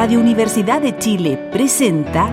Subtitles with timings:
[0.00, 2.32] Radio Universidad de Chile presenta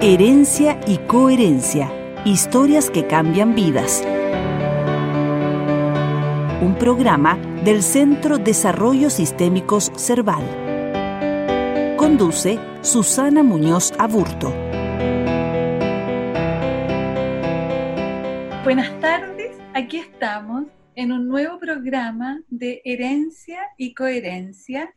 [0.00, 1.92] Herencia y Coherencia,
[2.24, 4.02] historias que cambian vidas.
[6.62, 10.46] Un programa del Centro Desarrollo Sistémicos Cerval.
[11.98, 14.48] Conduce Susana Muñoz Aburto.
[18.64, 20.64] Buenas tardes, aquí estamos
[20.94, 24.95] en un nuevo programa de Herencia y Coherencia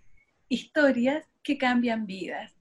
[0.52, 2.52] Historias que cambian vidas.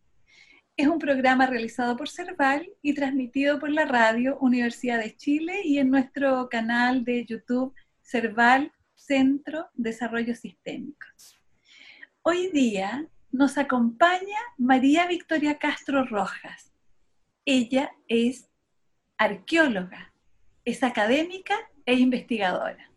[0.76, 5.78] Es un programa realizado por Cerval y transmitido por la radio Universidad de Chile y
[5.78, 11.06] en nuestro canal de YouTube Cerval Centro Desarrollo Sistémico.
[12.20, 16.74] Hoy día nos acompaña María Victoria Castro Rojas.
[17.46, 18.50] Ella es
[19.16, 20.12] arqueóloga,
[20.66, 22.90] es académica e investigadora.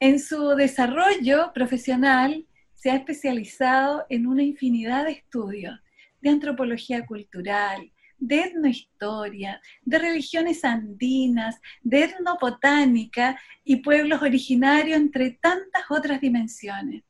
[0.00, 2.46] En su desarrollo profesional
[2.82, 5.78] se ha especializado en una infinidad de estudios
[6.20, 15.84] de antropología cultural, de etnohistoria, de religiones andinas, de etnobotánica y pueblos originarios, entre tantas
[15.90, 17.04] otras dimensiones.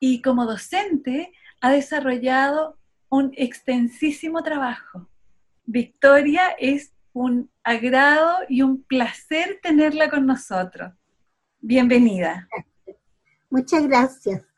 [0.00, 2.76] Y como docente ha desarrollado
[3.08, 5.08] un extensísimo trabajo.
[5.64, 10.92] Victoria, es un agrado y un placer tenerla con nosotros.
[11.60, 12.48] Bienvenida.
[13.48, 14.48] Muchas gracias.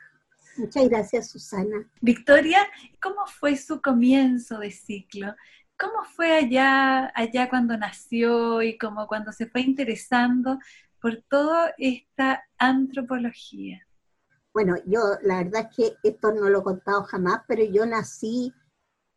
[0.61, 1.91] Muchas gracias, Susana.
[2.03, 2.59] Victoria,
[3.01, 5.35] ¿cómo fue su comienzo de ciclo?
[5.79, 10.59] ¿Cómo fue allá, allá cuando nació y como cuando se fue interesando
[11.01, 13.87] por toda esta antropología?
[14.53, 18.53] Bueno, yo la verdad es que esto no lo he contado jamás, pero yo nací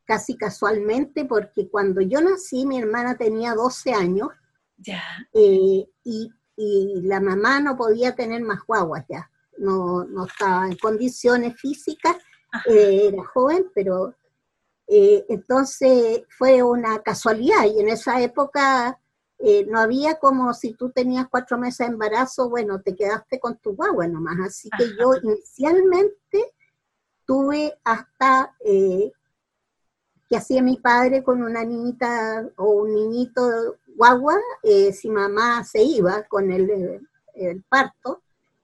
[0.05, 4.29] casi casualmente porque cuando yo nací mi hermana tenía 12 años
[4.77, 5.03] ya.
[5.33, 9.29] Eh, y, y, la mamá no podía tener más guaguas ya
[9.63, 12.17] no, no estaba en condiciones físicas,
[12.69, 14.13] eh, era joven, pero
[14.87, 18.99] eh, entonces fue una casualidad y en esa época
[19.39, 23.57] eh, no había como si tú tenías cuatro meses de embarazo, bueno, te quedaste con
[23.57, 24.37] tu guagua nomás.
[24.45, 26.53] Así que yo inicialmente
[27.25, 34.37] tuve hasta que hacía mi padre con una niñita o un niñito guagua,
[34.93, 37.01] si mamá se iba con el,
[37.33, 38.21] el parto,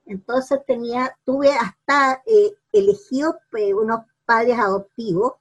[0.09, 5.33] entonces tenía, tuve hasta eh, elegido eh, unos padres adoptivos,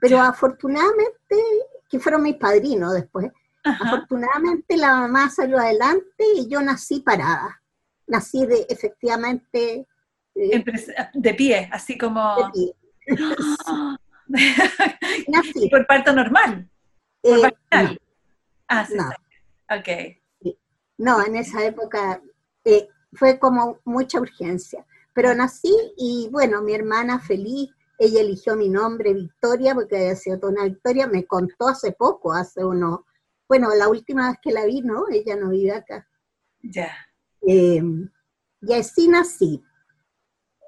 [0.00, 1.36] pero afortunadamente,
[1.88, 3.30] que fueron mis padrinos después,
[3.64, 7.60] afortunadamente la mamá salió adelante y yo nací parada.
[8.06, 9.86] Nací de, efectivamente...
[10.36, 10.64] Eh,
[11.12, 12.36] de pie, así como...
[12.36, 12.76] De pie.
[15.28, 15.68] nací.
[15.70, 16.70] ¿Por parto normal?
[17.20, 17.50] ¿Por no.
[18.68, 19.10] Ah, sí, no.
[19.76, 20.56] Ok.
[20.98, 22.22] No, en esa época
[23.14, 24.84] fue como mucha urgencia.
[25.12, 30.40] Pero nací y bueno, mi hermana feliz, ella eligió mi nombre Victoria porque había sido
[30.40, 33.06] toda una victoria, me contó hace poco, hace uno,
[33.48, 35.04] bueno, la última vez que la vi, ¿no?
[35.08, 36.08] Ella no vive acá.
[36.62, 36.90] Ya.
[37.46, 37.82] Eh,
[38.62, 39.62] y así nací.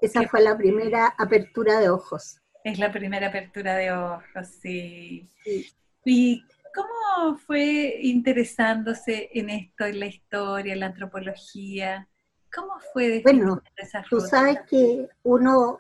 [0.00, 2.40] Esa fue la primera apertura de ojos.
[2.62, 5.30] Es la primera apertura de ojos, sí.
[5.42, 5.72] sí.
[6.04, 12.08] ¿Y cómo fue interesándose en esto, en la historia, en la antropología?
[12.54, 13.20] ¿Cómo fue?
[13.22, 13.62] Bueno,
[14.08, 15.78] tú sabes que uno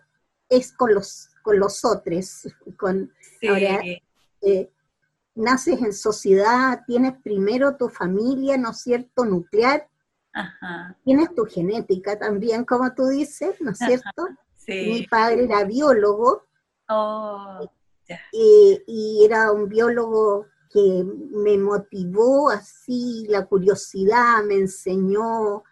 [0.48, 4.70] es con los, con los otros, con, eh,
[5.34, 9.88] naces en sociedad, tienes primero tu familia, ¿no es cierto?, nuclear,
[11.04, 14.28] tienes tu genética también, como tú dices, ¿no es cierto?
[14.66, 16.42] Mi padre era biólogo,
[16.88, 17.70] oh,
[18.32, 25.64] y era un biólogo que me motivó así, la curiosidad, me enseñó,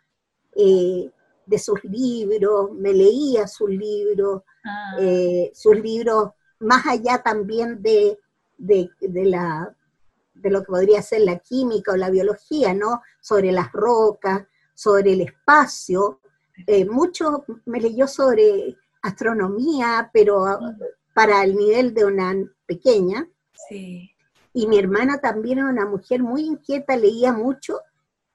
[0.56, 1.10] eh,
[1.46, 4.96] de sus libros, me leía sus libros, ah.
[4.98, 8.18] eh, sus libros más allá también de,
[8.56, 8.90] de,
[9.24, 9.74] la,
[10.34, 13.02] de lo que podría ser la química o la biología, ¿no?
[13.20, 14.44] Sobre las rocas,
[14.74, 16.20] sobre el espacio.
[16.66, 20.58] Eh, mucho me leyó sobre astronomía, pero
[21.14, 22.34] para el nivel de una
[22.66, 23.28] pequeña.
[23.68, 24.10] Sí.
[24.52, 27.80] Y mi hermana también era una mujer muy inquieta, leía mucho.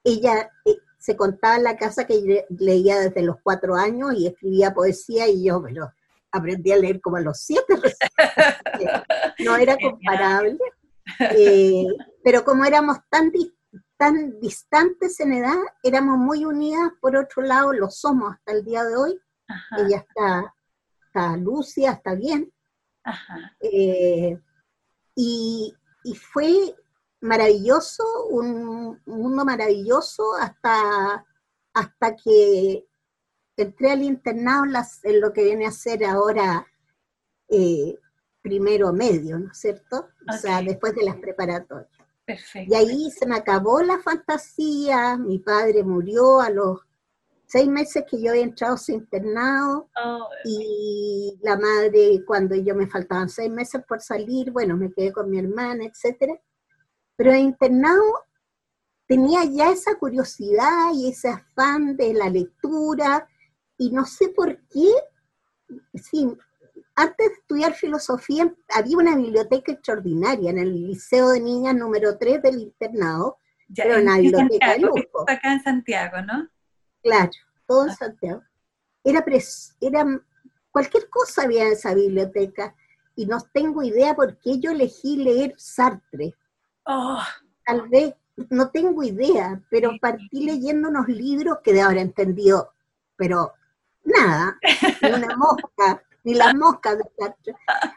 [0.04, 4.74] Ella eh, se contaba en la casa que leía desde los cuatro años y escribía
[4.74, 5.90] poesía y yo, pero
[6.30, 7.74] aprendí a leer como a los siete,
[9.38, 10.58] no era comparable.
[11.36, 11.86] Eh,
[12.22, 13.32] pero como éramos tan,
[13.96, 18.84] tan distantes en edad, éramos muy unidas, por otro lado, lo somos hasta el día
[18.84, 19.18] de hoy.
[19.48, 19.76] Ajá.
[19.78, 20.54] Ella está,
[21.06, 22.52] está Lucia, está bien.
[23.02, 23.56] Ajá.
[23.58, 24.38] Eh,
[25.16, 25.74] y,
[26.04, 26.76] y fue
[27.20, 31.24] maravilloso, un mundo maravilloso hasta,
[31.74, 32.86] hasta que
[33.56, 34.64] entré al internado
[35.02, 36.66] en lo que viene a ser ahora
[37.48, 37.98] eh,
[38.40, 40.08] primero medio, ¿no es cierto?
[40.28, 41.90] O sea, después de las preparatorias.
[42.24, 42.72] Perfecto.
[42.72, 46.80] Y ahí se me acabó la fantasía, mi padre murió a los
[47.46, 52.76] seis meses que yo había entrado a su internado Oh, y la madre cuando yo
[52.76, 56.40] me faltaban seis meses por salir, bueno, me quedé con mi hermana, etcétera.
[57.20, 58.02] Pero el internado
[59.06, 63.28] tenía ya esa curiosidad y ese afán de la lectura
[63.76, 64.90] y no sé por qué,
[65.92, 66.26] sí,
[66.94, 72.40] antes de estudiar filosofía había una biblioteca extraordinaria en el Liceo de Niñas número 3
[72.40, 73.36] del internado,
[73.68, 74.98] ya, pero en- una biblioteca de Santiago, lujo.
[74.98, 76.48] esto acá en Santiago, ¿no?
[77.02, 77.30] Claro,
[77.66, 77.96] todo en Ah.
[77.96, 78.42] Santiago.
[79.04, 80.06] Era, pres- era
[80.70, 82.74] cualquier cosa había en esa biblioteca
[83.14, 86.34] y no tengo idea por qué yo elegí leer Sartre.
[86.84, 87.22] Oh,
[87.64, 88.14] Tal vez,
[88.48, 92.72] no tengo idea, pero partí leyendo unos libros que de ahora entendido,
[93.16, 93.52] pero
[94.04, 94.58] nada,
[95.02, 97.34] ni una mosca, ni las moscas de.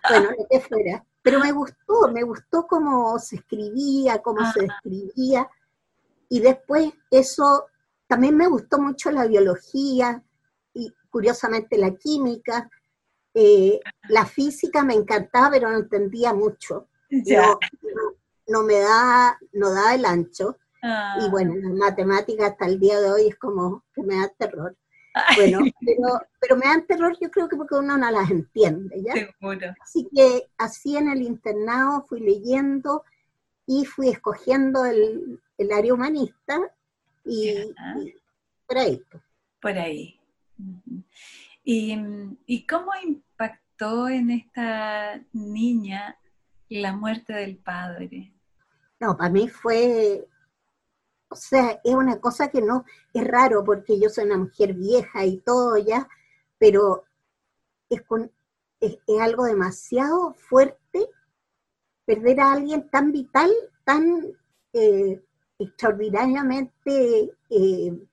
[0.10, 1.06] Bueno, lo que fuera.
[1.22, 5.50] Pero me gustó, me gustó cómo se escribía, cómo se describía.
[6.28, 7.68] Y después eso,
[8.08, 10.22] también me gustó mucho la biología
[10.74, 12.70] y curiosamente la química.
[13.34, 16.90] Eh, la física me encantaba, pero no entendía mucho.
[18.48, 20.58] No- me da, no da el ancho.
[20.84, 24.30] Ah, Y bueno, la matemática hasta el día de hoy es como que me da
[24.38, 24.76] terror.
[25.14, 29.04] ay, Bueno, pero, pero me dan terror yo creo que porque uno no las entiende,
[29.04, 29.24] ¿ya?
[29.42, 29.76] seguro.
[29.80, 33.04] Así que así en el internado fui leyendo
[33.68, 36.60] y fui escogiendo el, el área humanista
[37.26, 37.50] y,
[37.96, 38.16] y
[38.68, 39.02] por ahí.
[39.60, 40.20] por ahí.
[41.64, 41.96] ¿Y,
[42.46, 46.18] ¿Y cómo impactó en esta niña
[46.82, 48.34] la muerte del padre?
[49.00, 50.28] No, para mí fue,
[51.30, 55.26] o sea, es una cosa que no, es raro porque yo soy una mujer vieja
[55.26, 56.08] y todo ya,
[56.58, 57.04] pero
[57.90, 58.32] es, con-
[58.80, 61.10] es, es algo demasiado fuerte
[62.06, 63.52] perder a alguien tan vital,
[63.84, 64.34] tan
[64.74, 65.22] eh,
[65.60, 68.08] extraordinariamente eh,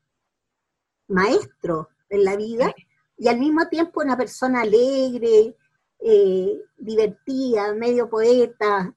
[1.08, 2.74] maestro en la vida
[3.16, 5.56] y al mismo tiempo una persona alegre,
[6.02, 8.94] eh, divertida, medio poeta,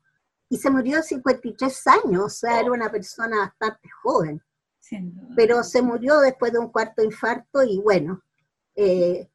[0.50, 4.42] y se murió de 53 años, o sea, era una persona bastante joven,
[5.36, 8.22] pero se murió después de un cuarto infarto y bueno,
[8.76, 9.28] eh,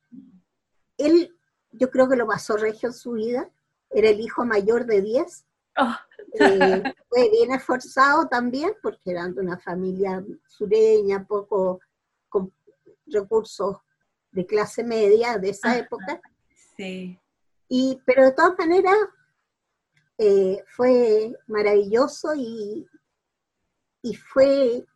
[0.96, 1.34] él
[1.72, 3.50] yo creo que lo pasó regio en su vida,
[3.90, 5.44] era el hijo mayor de 10,
[5.78, 5.96] Oh,
[6.34, 11.80] eh, fue bien esforzado también porque eran de una familia sureña, poco
[12.28, 12.52] con
[13.06, 13.76] recursos
[14.32, 15.78] de clase media de esa Ajá.
[15.78, 16.20] época,
[16.76, 17.18] sí.
[17.68, 18.96] Y, pero de todas maneras
[20.18, 22.88] eh, fue maravilloso y,
[24.02, 24.86] y fue,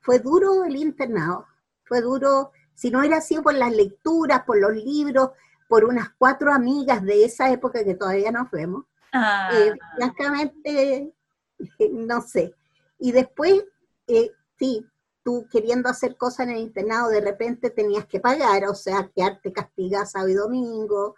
[0.00, 1.46] fue duro el internado,
[1.84, 5.30] fue duro, si no era sido por las lecturas, por los libros,
[5.68, 11.12] por unas cuatro amigas de esa época que todavía nos vemos, Ah, eh, francamente,
[11.90, 12.54] no sé.
[12.98, 13.64] Y después,
[14.06, 14.86] eh, sí,
[15.22, 19.52] tú queriendo hacer cosas en el internado, de repente tenías que pagar, o sea, quedarte
[19.52, 21.16] castigada sábado y domingo,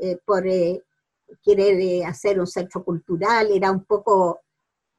[0.00, 0.82] eh, por eh,
[1.42, 4.40] querer eh, hacer un centro cultural, era un poco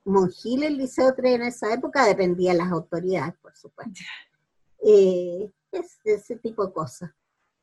[0.06, 4.02] monjil el Liceo 3 en esa época, dependía de las autoridades, por supuesto.
[4.84, 7.12] Eh, es- ese tipo de cosas.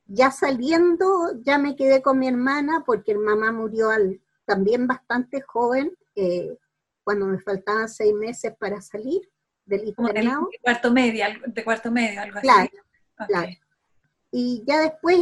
[0.06, 5.41] Ya saliendo, ya me quedé con mi hermana porque mi mamá murió al, también bastante
[5.41, 6.56] joven, eh,
[7.03, 9.20] cuando me faltaban seis meses para salir
[9.65, 10.49] del internado.
[10.53, 12.69] de cuarto medio, de cuarto medio, algo Claro,
[13.17, 13.27] así.
[13.27, 13.53] Claro.
[14.38, 15.16] Y ya después,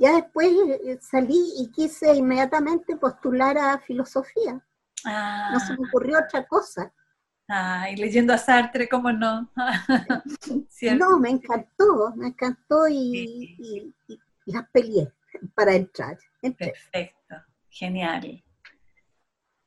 [0.00, 0.48] ya después
[0.86, 4.58] eh, salí y quise inmediatamente postular a filosofía.
[5.04, 6.90] Ah, No se me ocurrió otra cosa.
[7.50, 9.52] ah, y leyendo a Sartre, ¿cómo no?
[10.98, 15.12] No, me encantó, me encantó y, y- y- y las peleé
[15.54, 16.16] para entrar.
[16.40, 16.68] Entré.
[16.72, 17.34] Perfecto,
[17.68, 18.42] genial.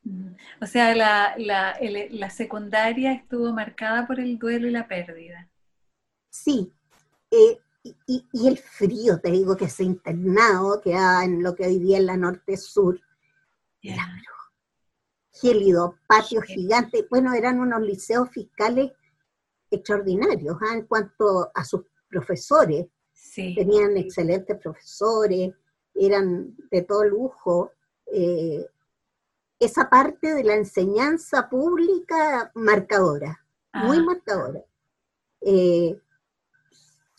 [0.03, 0.31] Mm.
[0.61, 5.47] O sea, la, la, el- la secundaria estuvo marcada por el duelo y la pérdida.
[6.31, 6.73] Sí,
[7.29, 11.55] eh, y, y- y el frío, te digo que ese internado que da en lo
[11.55, 12.99] que hoy día es la norte-sur,
[13.81, 14.33] era pero
[15.31, 16.53] gélido, patio Sí.
[16.53, 17.07] gigante.
[17.09, 18.91] Bueno, eran unos liceos fiscales
[19.71, 20.75] extraordinarios ¿ah?
[20.75, 22.87] en cuanto a sus profesores.
[23.13, 25.53] Sí, Tenían excelentes profesores,
[25.93, 27.71] eran de todo lujo.
[28.11, 28.65] eh,
[29.59, 34.63] esa parte de la enseñanza pública marcadora, muy Ah, marcadora.
[35.41, 35.99] Eh,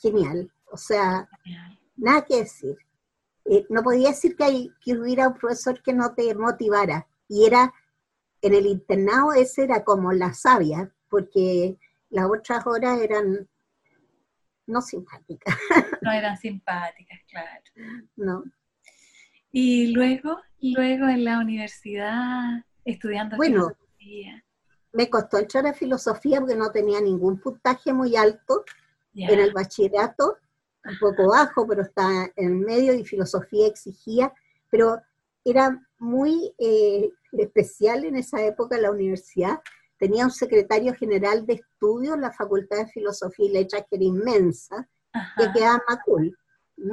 [0.00, 0.50] genial.
[0.70, 1.28] O sea,
[1.96, 2.76] nada que decir.
[3.44, 7.06] Eh, no podía decir que, hay, que hubiera un profesor que no te motivara.
[7.28, 7.72] Y era,
[8.42, 11.78] en el internado ese era como la sabia, porque
[12.10, 13.48] las otras horas eran
[14.66, 15.56] no simpáticas,
[16.02, 17.62] No eran simpáticas, claro.
[18.16, 18.44] ¿no?
[19.52, 24.44] Y luego, luego en la universidad, estudiando bueno, filosofía.
[24.92, 28.64] Me costó entrar a filosofía porque no tenía ningún puntaje muy alto
[29.14, 30.36] en el bachillerato,
[30.84, 34.32] un poco bajo, pero está en medio y filosofía exigía,
[34.70, 35.00] pero
[35.44, 39.60] era muy eh, especial en esa época la universidad.
[39.98, 44.88] Tenía un secretario general de estudios, la Facultad de Filosofía y Letras, que era inmensa,
[45.36, 46.38] que quedaba en Macul.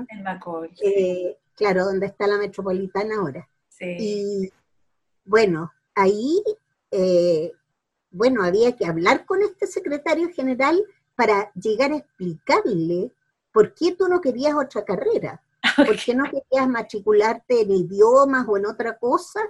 [0.10, 0.70] En Macul.
[0.84, 3.50] Eh, claro, donde está la metropolitana ahora.
[3.80, 4.52] Y
[5.24, 6.42] bueno, ahí,
[6.92, 7.52] eh,
[8.10, 10.84] bueno, había que hablar con este secretario general
[11.18, 13.12] para llegar a explicarle
[13.52, 15.42] por qué tú no querías otra carrera.
[15.76, 19.42] ¿Por qué no querías matricularte en idiomas o en otra cosa?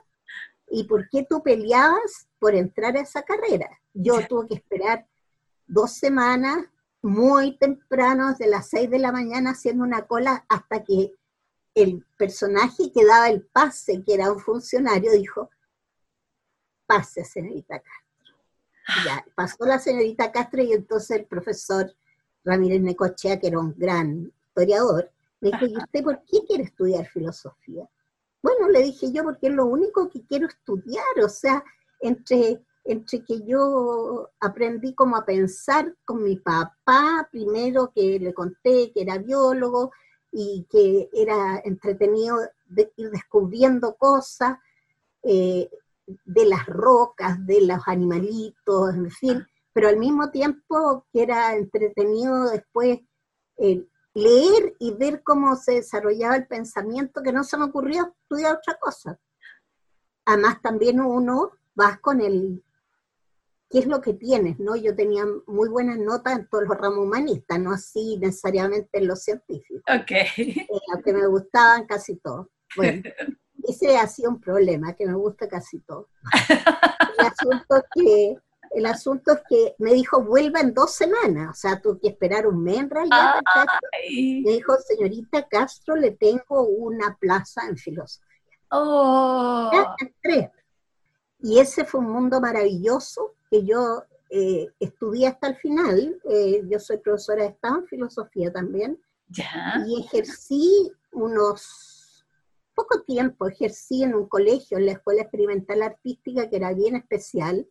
[0.70, 3.70] ¿Y por qué tú peleabas por entrar a esa carrera?
[3.94, 5.06] Yo tuve que esperar
[5.68, 6.66] dos semanas
[7.02, 11.14] muy temprano, desde las seis de la mañana, haciendo una cola hasta que
[11.76, 15.50] el personaje que daba el pase, que era un funcionario, dijo,
[16.86, 18.07] pase, señorita Castro.
[19.06, 21.94] Ya, pasó la señorita Castro y entonces el profesor
[22.44, 27.06] Ramírez Necochea, que era un gran historiador, me dijo, ¿y usted por qué quiere estudiar
[27.08, 27.88] filosofía?
[28.42, 31.64] Bueno, le dije yo, porque es lo único que quiero estudiar, o sea,
[32.00, 38.92] entre, entre que yo aprendí como a pensar con mi papá, primero que le conté
[38.94, 39.92] que era biólogo
[40.32, 42.40] y que era entretenido
[42.96, 44.58] ir descubriendo cosas
[45.24, 45.70] eh,
[46.26, 52.50] de las rocas, de los animalitos, en fin, pero al mismo tiempo que era entretenido
[52.50, 53.00] después
[53.58, 58.58] eh, leer y ver cómo se desarrollaba el pensamiento, que no se me ocurrió estudiar
[58.58, 59.20] otra cosa.
[60.26, 62.64] Además, también uno vas con el,
[63.70, 64.60] ¿qué es lo que tienes?
[64.60, 64.76] ¿no?
[64.76, 69.22] Yo tenía muy buenas notas en todos los ramos humanistas, no así necesariamente en los
[69.22, 69.84] científicos.
[69.88, 70.12] Ok.
[70.12, 72.48] Eh, aunque me gustaban casi todos.
[72.76, 73.04] Bueno,
[73.68, 76.08] ese ha sido un problema, que me gusta casi todo.
[77.18, 78.38] El asunto que
[78.72, 82.48] el asunto es que me dijo, vuelva en dos semanas, o sea, tuve que esperar
[82.48, 83.42] un mes en realidad.
[84.10, 88.28] Me dijo, señorita Castro, le tengo una plaza en filosofía.
[88.70, 89.72] Oh.
[91.40, 96.20] Y ese fue un mundo maravilloso que yo eh, estudié hasta el final.
[96.30, 99.00] Eh, yo soy profesora de Estado en filosofía también.
[99.88, 101.97] Y ejercí unos
[102.78, 107.68] poco tiempo, ejercí en un colegio, en la Escuela Experimental Artística, que era bien especial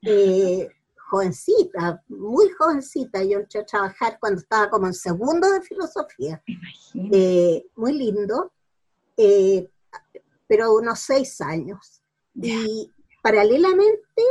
[0.00, 0.66] eh,
[0.96, 6.42] jovencita, muy jovencita, yo entré a trabajar cuando estaba como en segundo de filosofía,
[7.12, 8.50] eh, muy lindo,
[9.18, 9.68] eh,
[10.48, 12.00] pero unos seis años.
[12.34, 12.90] Y
[13.22, 14.22] paralelamente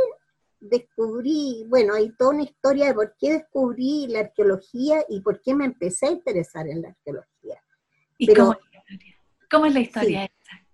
[0.58, 5.54] descubrí, bueno, hay toda una historia de por qué descubrí la arqueología y por qué
[5.54, 7.62] me empecé a interesar en la arqueología.
[8.18, 8.58] ¿Y pero, cómo,
[9.66, 10.66] es la historia esta?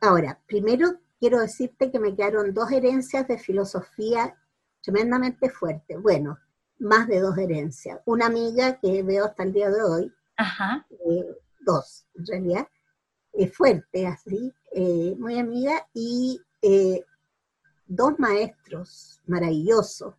[0.00, 4.36] Ahora, primero quiero decirte que me quedaron dos herencias de filosofía
[4.82, 6.00] tremendamente fuertes.
[6.00, 6.38] Bueno,
[6.78, 8.00] más de dos herencias.
[8.04, 10.12] Una amiga que veo hasta el día de hoy,
[11.08, 12.68] eh, dos en realidad,
[13.32, 17.04] es fuerte así, eh, muy amiga, y eh,
[17.86, 20.14] dos maestros maravillosos,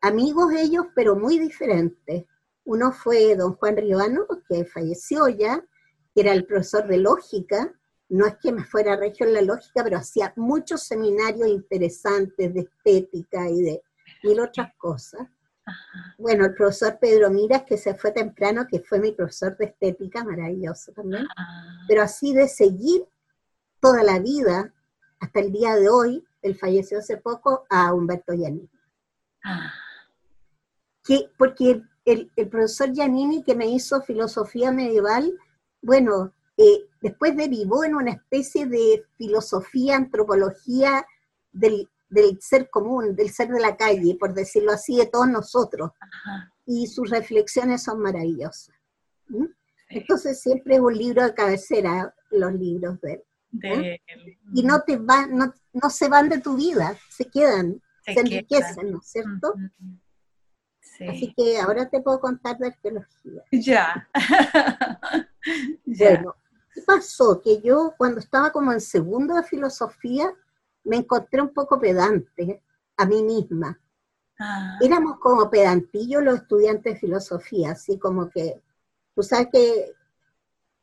[0.00, 2.24] amigos ellos, pero muy diferentes.
[2.64, 5.64] Uno fue don Juan Ribano, que falleció ya,
[6.14, 7.72] que era el profesor de lógica,
[8.08, 12.60] no es que me fuera regio en la lógica, pero hacía muchos seminarios interesantes de
[12.60, 13.82] estética y de
[14.22, 15.26] mil otras cosas.
[16.18, 20.24] Bueno, el profesor Pedro Miras, que se fue temprano, que fue mi profesor de estética,
[20.24, 21.26] maravilloso también,
[21.88, 23.06] pero así de seguir
[23.80, 24.72] toda la vida,
[25.20, 28.68] hasta el día de hoy, él falleció hace poco, a Humberto Giannini.
[29.44, 29.72] Ah.
[31.04, 35.32] Que, porque el, el, profesor Giannini que me hizo filosofía medieval,
[35.82, 41.04] bueno, eh, después derivó en una especie de filosofía, antropología
[41.50, 41.88] del,
[42.40, 45.90] ser común, del ser de la calle, por decirlo así, de todos nosotros.
[46.64, 48.74] Y sus reflexiones son maravillosas.
[49.88, 54.00] Entonces siempre es un libro de cabecera, los libros de él.
[54.54, 58.98] Y no, te va, no, se van de tu vida, se quedan, se, enriquecen, ¿no
[58.98, 59.54] es cierto?
[61.08, 63.42] Así que ahora te puedo contar de arqueología.
[63.52, 64.08] Ya.
[65.86, 66.36] bueno,
[66.72, 67.40] ¿Qué pasó?
[67.40, 70.32] Que yo cuando estaba como en segundo de filosofía
[70.84, 72.62] me encontré un poco pedante
[72.96, 73.78] a mí misma.
[74.38, 74.78] Ah.
[74.80, 78.62] Éramos como pedantillos los estudiantes de filosofía, así como que,
[79.14, 79.92] tú sabes que,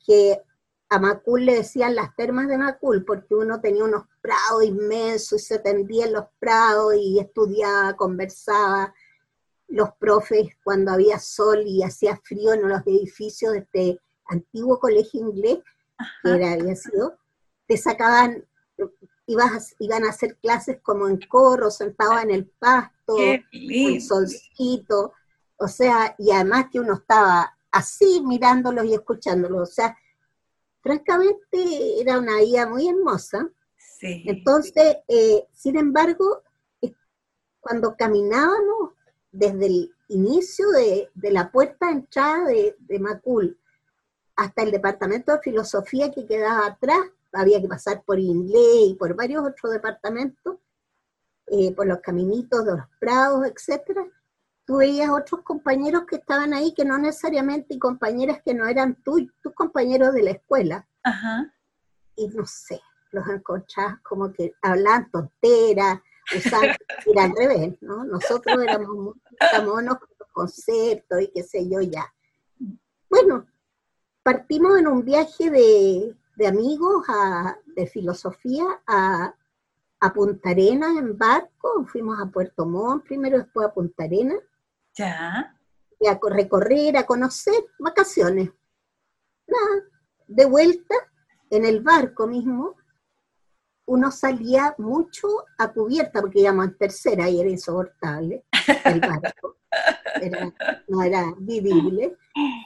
[0.06, 0.42] que
[0.90, 5.46] a Macul le decían las termas de Macul porque uno tenía unos prados inmensos y
[5.46, 8.94] se tendía en los prados y estudiaba, conversaba.
[9.70, 15.22] Los profes, cuando había sol y hacía frío en los edificios de este antiguo colegio
[15.22, 15.60] inglés,
[16.24, 17.18] que era, había sido,
[17.68, 18.46] te sacaban,
[19.26, 23.18] ibas, iban a hacer clases como en corro, sentados en el pasto,
[23.52, 25.14] el solcito,
[25.58, 29.98] o sea, y además que uno estaba así mirándolos y escuchándolos, o sea,
[30.82, 33.50] francamente era una vida muy hermosa.
[34.02, 36.42] Entonces, eh, sin embargo,
[37.60, 38.79] cuando caminábamos
[39.40, 43.58] desde el inicio de, la puerta de entrada de, Macul
[44.36, 47.00] hasta el departamento de filosofía que quedaba atrás,
[47.32, 50.58] había que pasar por inglés y por varios otros departamentos,
[51.48, 54.06] eh, por los caminitos de los prados, etcétera,
[54.66, 58.96] tú veías otros compañeros que estaban ahí que no necesariamente, y compañeras que no eran
[59.04, 60.88] tú, tus compañeros de la escuela.
[62.16, 62.82] Y no sé,
[63.12, 66.00] los encontrás como que hablaban tonteras,
[66.36, 68.06] usaban, era al revés, ¿no?
[68.06, 72.14] Nosotros éramos muy monos con los conceptos y qué sé yo ya.
[73.10, 73.48] Bueno,
[74.24, 76.16] partimos en un viaje de,
[76.48, 77.06] amigos
[77.76, 79.34] de filosofía a,
[80.00, 84.40] a Punta Arenas en barco, fuimos a Puerto Montt primero, después a Punta Arenas.
[84.94, 85.56] Ya.
[86.00, 88.52] Y a recorrer, a conocer, vacaciones.
[89.48, 89.84] Nada,
[90.28, 90.96] de vuelta
[91.50, 92.76] en el barco mismo,
[93.90, 95.28] uno salía mucho
[95.58, 98.46] a cubierta, porque íbamos en tercera y era insoportable
[98.86, 99.58] el barco.
[100.88, 102.16] no era vivible.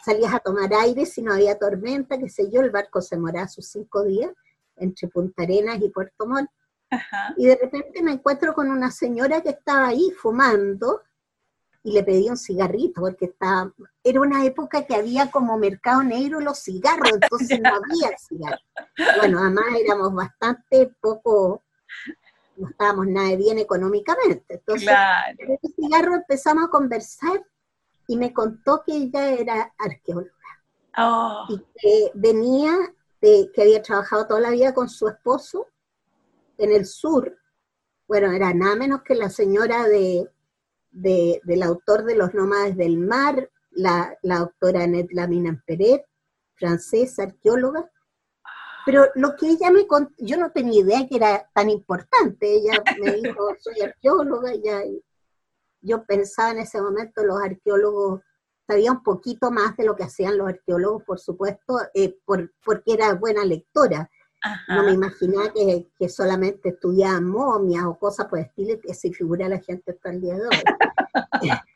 [0.03, 3.47] Salías a tomar aire si no había tormenta, qué sé yo, el barco se moraba
[3.47, 4.31] sus cinco días
[4.75, 6.49] entre Punta Arenas y Puerto Montt.
[7.37, 11.03] Y de repente me encuentro con una señora que estaba ahí fumando
[11.83, 13.71] y le pedí un cigarrito porque estaba,
[14.03, 18.65] era una época que había como mercado negro los cigarros, entonces no había cigarros.
[19.17, 21.63] Bueno, además éramos bastante poco,
[22.55, 24.55] no estábamos nada bien económicamente.
[24.55, 25.37] Entonces, claro.
[25.39, 27.43] el cigarro empezamos a conversar
[28.07, 30.31] y me contó que ella era arqueóloga.
[30.97, 31.45] Oh.
[31.49, 32.77] Y que venía,
[33.19, 35.67] de, que había trabajado toda la vida con su esposo
[36.57, 37.37] en el sur.
[38.07, 40.29] Bueno, era nada menos que la señora de
[40.93, 46.05] del autor de Los Nómades del Mar, la, la doctora Annette Lamina Peret,
[46.55, 47.89] francesa, arqueóloga.
[48.85, 52.53] Pero lo que ella me contó, yo no tenía idea que era tan importante.
[52.53, 54.51] Ella me dijo, soy arqueóloga,
[55.81, 58.21] yo pensaba en ese momento los arqueólogos
[58.67, 63.13] sabía un poquito más de lo que hacían los arqueólogos, por supuesto, eh, porque era
[63.13, 64.09] buena lectora.
[64.67, 69.47] No me imaginaba que, solamente estudiaban momias o cosas por el estilo que se figura
[69.47, 70.57] la gente hasta el día de hoy.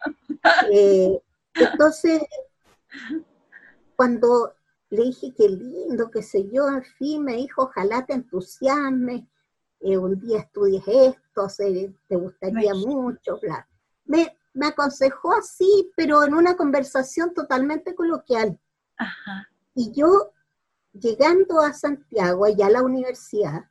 [0.71, 1.21] Eh,
[1.56, 2.21] entonces,
[3.97, 4.53] cuando
[4.89, 9.27] le dije qué lindo, qué sé yo, en fin, me dijo, ojalá te entusiasme,
[9.82, 11.47] eh, un día estudies esto,
[12.08, 13.67] te gustaría mucho, bla.
[14.06, 18.58] Me, me aconsejó así, pero en una conversación totalmente coloquial.
[19.75, 20.32] Y yo
[20.99, 23.65] llegando a Santiago, allá a la universidad,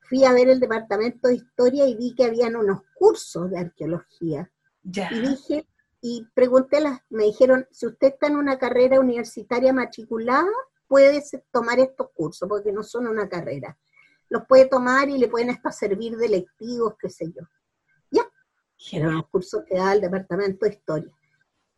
[0.00, 4.50] fui a ver el departamento de historia y vi que habían unos cursos de arqueología.
[4.82, 5.66] Y dije,
[6.00, 6.78] y pregunté,
[7.10, 10.46] me dijeron, si usted está en una carrera universitaria matriculada,
[10.86, 13.76] puede tomar estos cursos, porque no son una carrera.
[14.28, 17.42] Los puede tomar y le pueden hasta servir de lectivos, qué sé yo.
[18.10, 18.28] Ya,
[18.92, 21.12] eran los cursos que da el departamento de historia.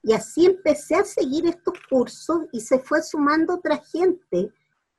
[0.02, 4.52] Y así empecé a seguir estos cursos y se fue sumando otra gente,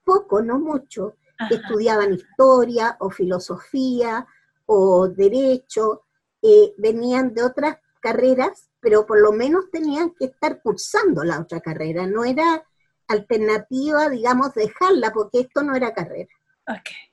[0.04, 1.16] poco, no mucho,
[1.48, 4.28] que estudiaban historia o filosofía
[4.66, 6.04] o derecho,
[6.42, 11.60] eh, venían de otras carreras, pero por lo menos tenían que estar cursando la otra
[11.60, 12.64] carrera, no era
[13.08, 16.30] alternativa, digamos, dejarla, porque esto no era carrera.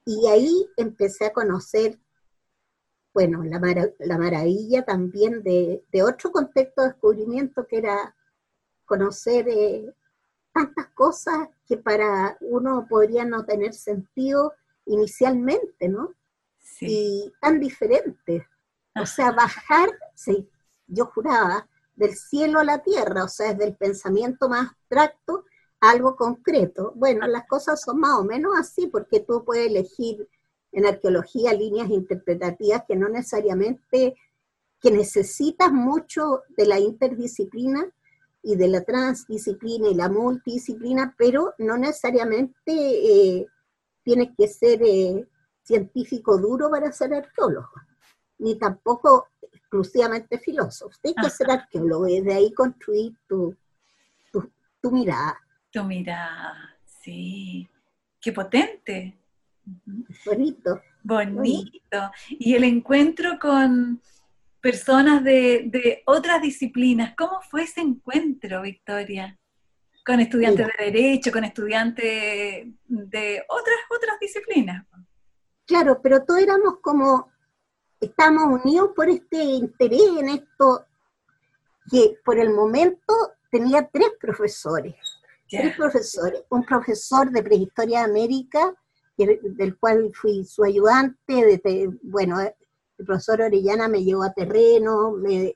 [0.04, 1.98] Y ahí empecé a conocer
[3.16, 3.58] bueno, la,
[4.00, 8.14] la maravilla también de, otro contexto de descubrimiento que era
[8.84, 9.90] conocer eh,
[10.52, 14.52] tantas cosas que para uno podría no tener sentido
[14.84, 16.12] inicialmente, ¿no?
[16.58, 16.86] Sí.
[16.90, 18.42] Y tan diferentes.
[19.00, 20.46] O sea, bajar, sí,
[20.86, 25.46] yo juraba, del cielo a la tierra, o sea, desde el pensamiento más abstracto
[25.80, 26.92] a algo concreto.
[26.94, 30.28] Bueno, las cosas son más o menos así, porque tú puedes elegir
[30.76, 34.14] en arqueología líneas interpretativas que no necesariamente,
[34.78, 37.90] que necesitas mucho de la interdisciplina
[38.42, 43.46] y de la transdisciplina y la multidisciplina, pero no necesariamente eh,
[44.04, 45.26] tienes que ser eh,
[45.62, 47.70] científico duro para ser arqueólogo,
[48.38, 50.94] ni tampoco exclusivamente filósofo.
[51.00, 53.56] Tienes que ser arqueólogo y de ahí construir tu,
[54.30, 55.40] tu, tu mirada.
[55.72, 57.66] Tu mirada, sí.
[58.20, 59.25] Qué potente.
[60.24, 60.80] Bonito.
[61.02, 62.10] Bonito.
[62.30, 64.00] Y el encuentro con
[64.60, 69.38] personas de, otras disciplinas, ¿cómo fue ese encuentro, Victoria?
[70.04, 74.84] Con estudiantes de Derecho, con estudiantes de otras, otras disciplinas.
[75.64, 77.30] Claro, pero todos éramos como,
[78.00, 80.86] estábamos unidos por este interés en esto,
[81.90, 83.14] que por el momento
[83.50, 84.94] tenía tres profesores.
[85.48, 86.42] Tres profesores.
[86.48, 88.74] Un profesor de Prehistoria de América,
[89.16, 92.52] del cual fui su ayudante, de, bueno, el
[93.04, 95.54] profesor Orellana me llevó a terreno, me,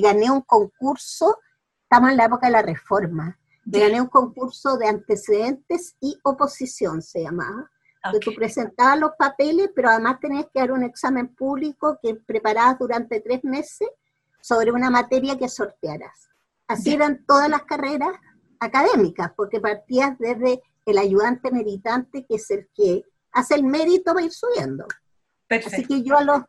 [0.00, 1.38] gané un concurso,
[1.82, 7.02] estamos en la época de la reforma, me gané un concurso de antecedentes y oposición,
[7.02, 7.70] se llamaba.
[8.04, 8.18] Okay.
[8.18, 13.20] tú presentabas los papeles, pero además tenías que dar un examen público que preparabas durante
[13.20, 13.88] tres meses
[14.40, 16.28] sobre una materia que sortearas.
[16.66, 18.12] Así eran todas las carreras
[18.62, 24.24] académicas, porque partías desde el ayudante meritante, que es el que hace el mérito para
[24.24, 24.86] ir subiendo.
[25.48, 26.42] Así que yo a los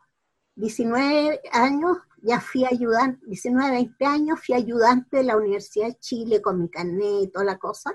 [0.56, 6.42] 19 años ya fui ayudante, 19, 20 años fui ayudante de la Universidad de Chile
[6.42, 7.92] con mi carnet y toda la cosa.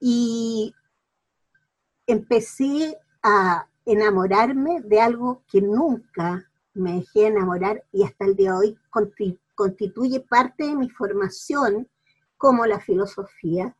[0.00, 0.74] Y
[2.06, 8.58] empecé a enamorarme de algo que nunca me dejé enamorar y hasta el día de
[8.58, 8.78] hoy
[9.54, 11.88] constituye parte de mi formación
[12.38, 13.76] como la filosofía,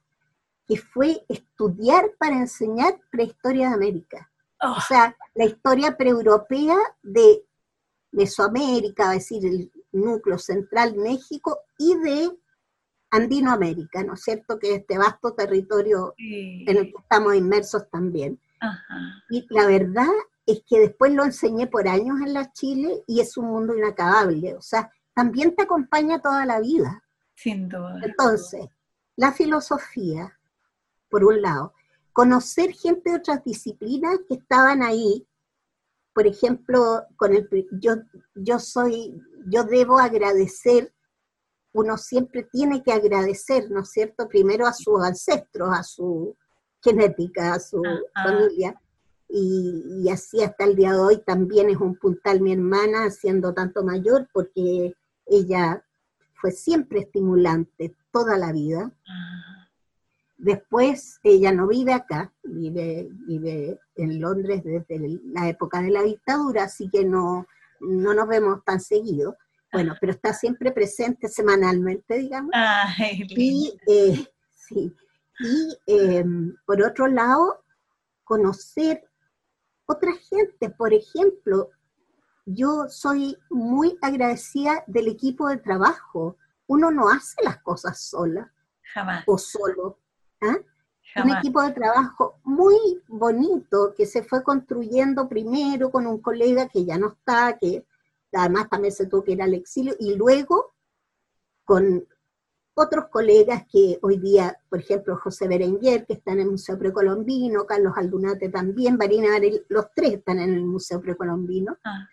[0.66, 4.30] que fue estudiar para enseñar prehistoria de América.
[4.62, 4.80] O oh.
[4.80, 7.46] sea, la historia preeuropea de
[8.12, 12.30] Mesoamérica, es decir, el núcleo central México y de
[13.10, 14.58] Andinoamérica, ¿no es cierto?
[14.58, 18.38] Que es este vasto territorio en el que estamos inmersos también.
[19.30, 20.10] Y la verdad
[20.44, 24.54] es que después lo enseñé por años en la Chile y es un mundo inacabable,
[24.54, 27.02] o sea, también te acompaña toda la vida.
[27.42, 28.00] Sin duda.
[28.02, 28.66] Entonces,
[29.16, 30.38] la filosofía,
[31.08, 31.72] por un lado,
[32.12, 35.28] conocer gente de otras disciplinas que estaban ahí
[36.18, 37.48] por ejemplo, con el,
[37.80, 37.92] yo,
[38.34, 40.92] yo soy, yo debo agradecer,
[41.72, 44.26] uno siempre tiene que agradecer, ¿no es cierto?
[44.26, 46.36] Primero a sus ancestros, a su
[46.82, 48.74] genética, a su familia.
[49.28, 53.84] Y, así hasta el día de hoy también es un puntal mi hermana, siendo tanto
[53.84, 55.84] mayor, porque ella
[56.40, 58.92] fue siempre estimulante toda la vida.
[59.08, 59.68] Ah.
[60.36, 66.64] Después ella no vive acá, vive, vive en Londres desde la época de la dictadura,
[66.64, 67.46] así que no,
[67.80, 69.36] no nos vemos tan seguido.
[69.72, 72.52] Bueno, pero está siempre presente semanalmente, digamos.
[73.00, 74.94] y, eh, sí.
[75.40, 77.64] y em, por otro lado,
[78.24, 79.04] conocer
[79.86, 80.70] otra gente.
[80.70, 81.70] Por ejemplo,
[82.50, 86.36] yo soy muy agradecida del equipo de trabajo.
[86.66, 88.52] Uno no hace las cosas sola
[88.94, 89.24] Jamás.
[89.26, 89.98] o solo.
[90.40, 90.56] ¿ah?
[91.22, 92.76] Un equipo de trabajo muy
[93.08, 97.84] bonito que se fue construyendo primero con un colega que ya no está, que
[98.32, 100.74] además también se tuvo que ir al exilio, y luego
[101.64, 102.06] con
[102.74, 107.66] otros colegas que hoy día, por ejemplo, José Berenguer, que está en el Museo Precolombino,
[107.66, 109.28] Carlos Aldunate también, Marina
[109.68, 111.76] los tres están en el Museo Precolombino.
[111.84, 112.06] Ah.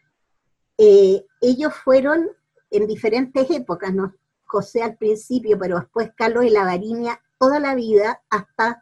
[0.78, 2.30] Eh, ellos fueron
[2.70, 4.14] en diferentes épocas, ¿no?
[4.46, 6.80] José al principio, pero después Carlos y la
[7.38, 8.82] toda la vida hasta,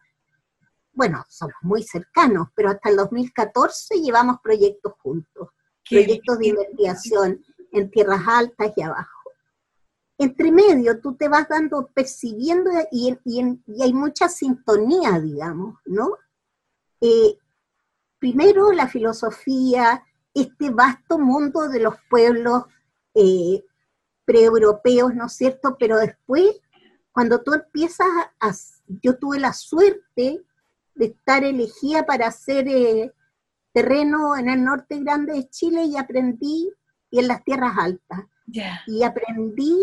[0.92, 5.50] bueno, somos muy cercanos, pero hasta el 2014 llevamos proyectos juntos,
[5.90, 9.32] proyectos de investigación en tierras altas y abajo.
[10.18, 13.18] Entre medio tú te vas dando, percibiendo y,
[13.82, 16.18] hay mucha sintonía, digamos, ¿no?
[17.02, 17.38] Eh,
[18.20, 22.64] primero la filosofía, este vasto mundo de los pueblos
[23.14, 23.64] eh,
[24.26, 25.78] preeuropeos, ¿no es cierto?
[25.78, 26.62] Pero después
[27.14, 28.08] cuando tú empiezas
[28.40, 28.52] a,
[29.02, 30.44] yo tuve la suerte
[30.96, 33.14] de estar elegida para hacer eh,
[33.72, 36.74] terreno en el norte grande de Chile y aprendí
[37.12, 38.26] y en las tierras altas.
[38.88, 39.78] Y aprendí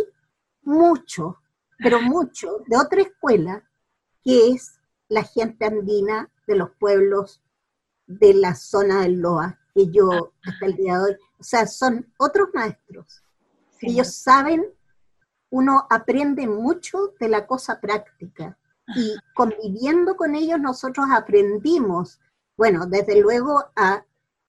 [0.62, 1.38] mucho,
[1.78, 3.64] pero mucho, de otra escuela,
[4.22, 7.42] que es la gente andina de los pueblos
[8.06, 12.12] de la zona del Loa, que yo hasta el día de hoy, o sea, son
[12.18, 13.22] otros maestros.
[13.80, 14.64] Ellos saben
[15.50, 18.56] uno aprende mucho de la cosa práctica
[18.94, 22.20] y conviviendo con ellos nosotros aprendimos,
[22.56, 24.04] bueno, desde luego a,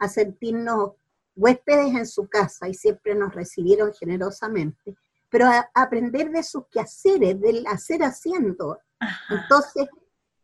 [0.07, 0.93] sentirnos
[1.35, 4.95] huéspedes en su casa y siempre nos recibieron generosamente,
[5.29, 8.79] pero a, aprender de sus quehaceres, del hacer haciendo.
[9.29, 9.87] Entonces,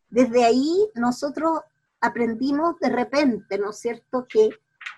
[0.09, 1.61] desde ahí nosotros
[1.99, 4.27] aprendimos de repente, ¿no es cierto?
[4.27, 4.49] Que,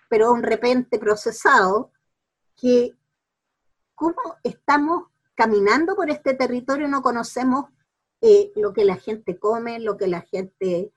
[0.09, 1.91] pero un repente procesado,
[2.59, 2.93] que
[3.95, 5.03] cómo estamos
[5.35, 7.65] caminando por este territorio no conocemos
[8.21, 10.91] eh, lo que la gente come, lo que la gente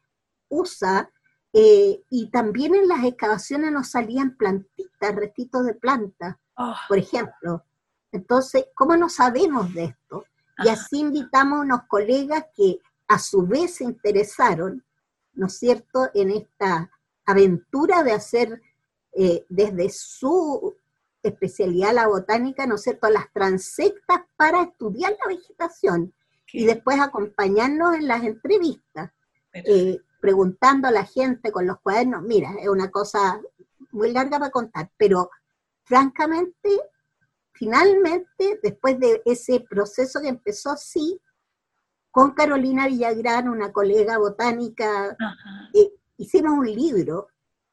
[0.49, 1.11] usa,
[1.53, 6.81] eh, y también en las excavaciones nos salían plantitas, restitos de plantas, ah.
[6.89, 7.65] por ejemplo.
[8.11, 10.25] Entonces, ¿cómo no sabemos de esto?
[10.59, 14.85] Y así invitamos a unos colegas que a su vez se interesaron,
[15.35, 16.91] ¿no es cierto?, en esta
[17.27, 18.63] aventura de hacer
[19.15, 20.77] eh, desde su
[21.23, 26.13] especialidad la botánica, ¿no es cierto?, las transectas para estudiar la vegetación
[26.53, 29.11] y después acompañarnos en las entrevistas,
[29.53, 32.23] eh, preguntando a la gente con los cuadernos.
[32.23, 33.41] Mira, es una cosa
[33.93, 35.31] muy larga para contar, pero
[35.85, 36.71] francamente,
[37.53, 41.21] finalmente, después de ese proceso que empezó así,
[42.11, 45.17] con Carolina Villagrán, una colega botánica,
[45.73, 47.29] eh, hicimos un libro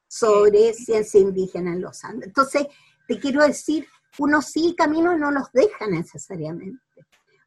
[0.09, 2.27] sobre ciencia indígena en los Andes.
[2.27, 2.67] Entonces,
[3.07, 6.83] te quiero decir, uno sí camino no los deja necesariamente.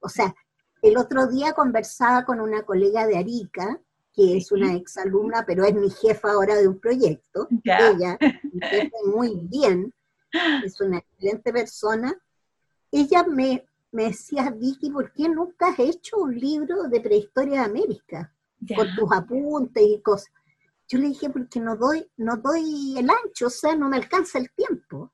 [0.01, 0.35] O sea,
[0.81, 3.81] el otro día conversaba con una colega de Arica,
[4.13, 7.49] que es una exalumna, pero es mi jefa ahora de un proyecto.
[7.65, 8.17] Ella,
[8.71, 9.93] jefa muy bien,
[10.65, 12.15] es una excelente persona.
[12.93, 17.67] Ella me, me decía, Vicky, ¿por qué nunca has hecho un libro de prehistoria de
[17.67, 18.33] América?
[18.77, 20.33] Con tus apuntes y cosas.
[20.93, 24.39] Yo le dije, porque no doy, no doy el ancho, o sea, no me alcanza
[24.39, 25.11] el tiempo.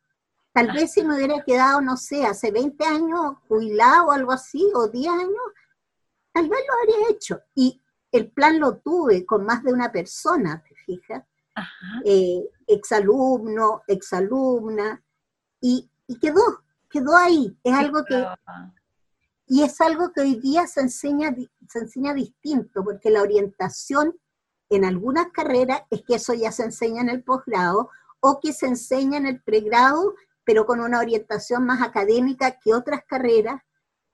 [0.52, 4.68] Tal vez si me hubiera quedado, no sé, hace 20 años jubilado o algo así,
[4.74, 5.40] o 10 años,
[6.32, 7.42] tal vez lo habría hecho.
[7.54, 11.22] Y el plan lo tuve con más de una persona, ¿te fijas?
[12.04, 15.00] Eh, exalumno, exalumna,
[15.60, 17.56] y, y, quedó, quedó ahí.
[17.62, 18.26] Es algo que...
[19.46, 21.32] Y es algo que hoy día se enseña,
[21.68, 24.18] se enseña distinto, porque la orientación
[24.70, 28.66] en algunas carreras es que eso ya se enseña en el posgrado o que se
[28.66, 33.62] enseña en el pregrado, pero con una orientación más académica que otras carreras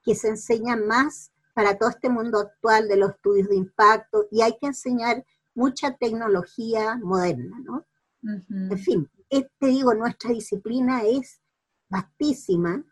[0.02, 4.42] que se enseñan más para todo este mundo actual de los estudios de impacto y
[4.42, 7.86] hay que enseñar mucha tecnología moderna, ¿no?
[8.22, 11.40] En fin, te digo, nuestra disciplina es
[11.88, 12.82] vastísima,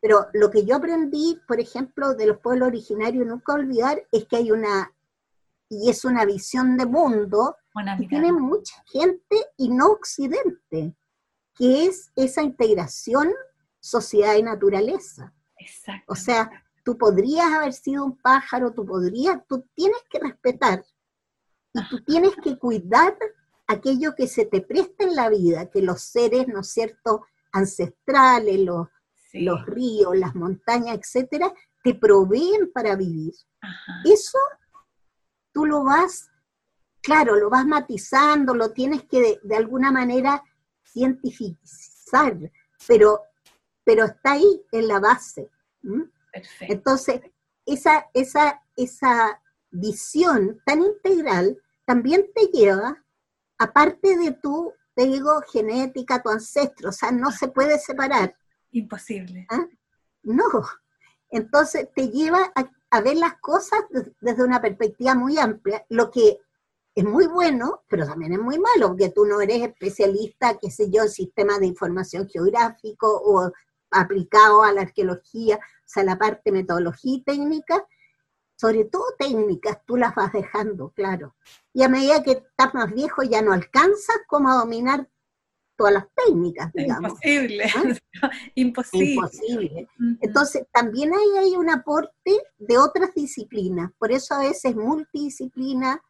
[0.00, 4.36] pero lo que yo aprendí, por ejemplo, de los pueblos originarios, nunca olvidar, es que
[4.36, 4.92] hay una
[5.72, 7.56] y es una visión de mundo
[7.98, 10.94] que tiene mucha gente y no occidente,
[11.54, 13.32] que es esa integración
[13.80, 15.32] sociedad y naturaleza.
[16.06, 16.50] O sea,
[16.84, 20.84] tú podrías haber sido un pájaro, tú podrías, tú tienes que respetar
[21.72, 23.16] y tú tienes que cuidar
[23.66, 28.60] aquello que se te presta en la vida, que los seres, ¿no es cierto?, ancestrales,
[28.60, 28.88] los,
[29.32, 31.50] los ríos, las montañas, etcétera,
[31.82, 33.32] te proveen para vivir.
[34.04, 34.38] Eso
[35.52, 36.30] tú lo vas,
[37.00, 40.42] claro, lo vas matizando, lo tienes que de, alguna manera
[40.84, 42.36] cientificar,
[42.86, 43.20] pero,
[43.84, 45.50] pero está ahí en la base.
[46.60, 47.20] Entonces,
[47.66, 53.04] esa, esa, esa visión tan integral también te lleva,
[53.58, 58.36] aparte de tu, te digo, genética, tu ancestro, o sea, no se puede separar.
[58.70, 59.46] Imposible.
[59.50, 59.66] ¿Ah?
[60.22, 60.44] No.
[61.30, 63.80] Entonces te lleva a, a ver las cosas
[64.20, 66.38] desde una perspectiva muy amplia, lo que
[66.94, 70.90] es muy bueno, pero también es muy malo, porque tú no eres especialista, qué sé
[70.90, 73.50] yo, en sistemas de información geográfico o
[73.90, 77.82] aplicado a la arqueología, o sea, la parte metodología y técnica,
[78.56, 81.34] sobre todo técnicas, tú las vas dejando, claro.
[81.72, 85.08] Y a medida que estás más viejo ya no alcanzas como a dominar
[85.82, 87.12] todas las técnicas, digamos.
[87.24, 88.30] Imposible, ¿Ah?
[88.54, 89.10] imposible.
[89.14, 89.88] Imposible.
[90.20, 96.00] Entonces, también hay, hay un aporte de otras disciplinas, por eso a veces multidisciplina,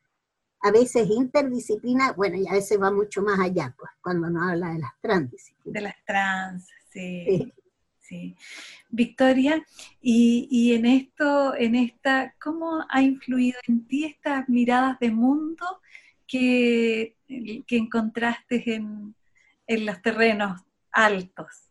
[0.61, 4.75] a veces interdisciplina, bueno, y a veces va mucho más allá, pues, cuando nos habla
[4.75, 5.75] de las transdisciplinas.
[5.75, 7.51] De las trans, sí.
[7.99, 8.37] sí.
[8.91, 9.65] Victoria,
[10.03, 15.81] y, y, en esto, en esta, ¿cómo ha influido en ti estas miradas de mundo
[16.27, 19.15] que, que encontraste en,
[19.75, 21.71] en los terrenos altos.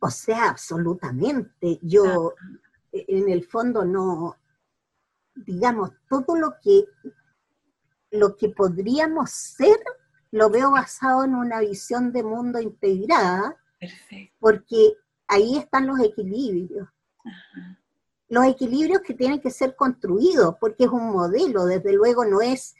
[0.00, 1.78] O sea, absolutamente.
[1.82, 2.34] Yo,
[2.92, 4.36] en el fondo, no,
[5.34, 6.84] digamos, todo lo que,
[8.10, 9.78] lo que podríamos ser,
[10.30, 13.56] lo veo basado en una visión de mundo integrada,
[14.38, 14.94] porque
[15.26, 16.88] ahí están los equilibrios.
[18.28, 22.74] Los equilibrios que tienen que ser construidos, porque es un modelo, desde luego no es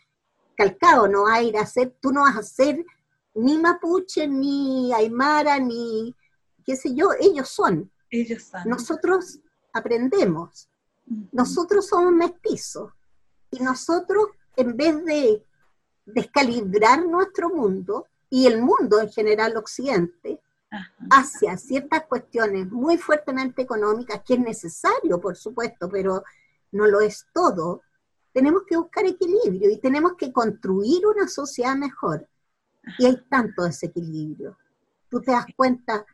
[0.57, 2.85] calcado, no va a ir a ser, tú no vas a ser
[3.37, 6.15] ni mapuche, ni aymara, ni
[6.65, 7.91] qué sé yo, ellos son.
[8.11, 8.63] Ellos son.
[8.67, 9.39] Nosotros
[9.73, 10.69] aprendemos.
[11.33, 12.93] Nosotros somos mestizos.
[13.51, 15.47] Y nosotros, en vez de
[16.05, 20.41] descalibrar nuestro mundo y el mundo en general occidente,
[21.11, 26.25] hacia ciertas cuestiones muy fuertemente económicas, que es necesario, por supuesto, pero
[26.73, 27.83] no lo es todo,
[28.33, 32.29] tenemos que buscar equilibrio y tenemos que construir una sociedad mejor.
[32.99, 34.57] Y hay tanto desequilibrio.
[35.09, 36.05] Tú te das cuenta,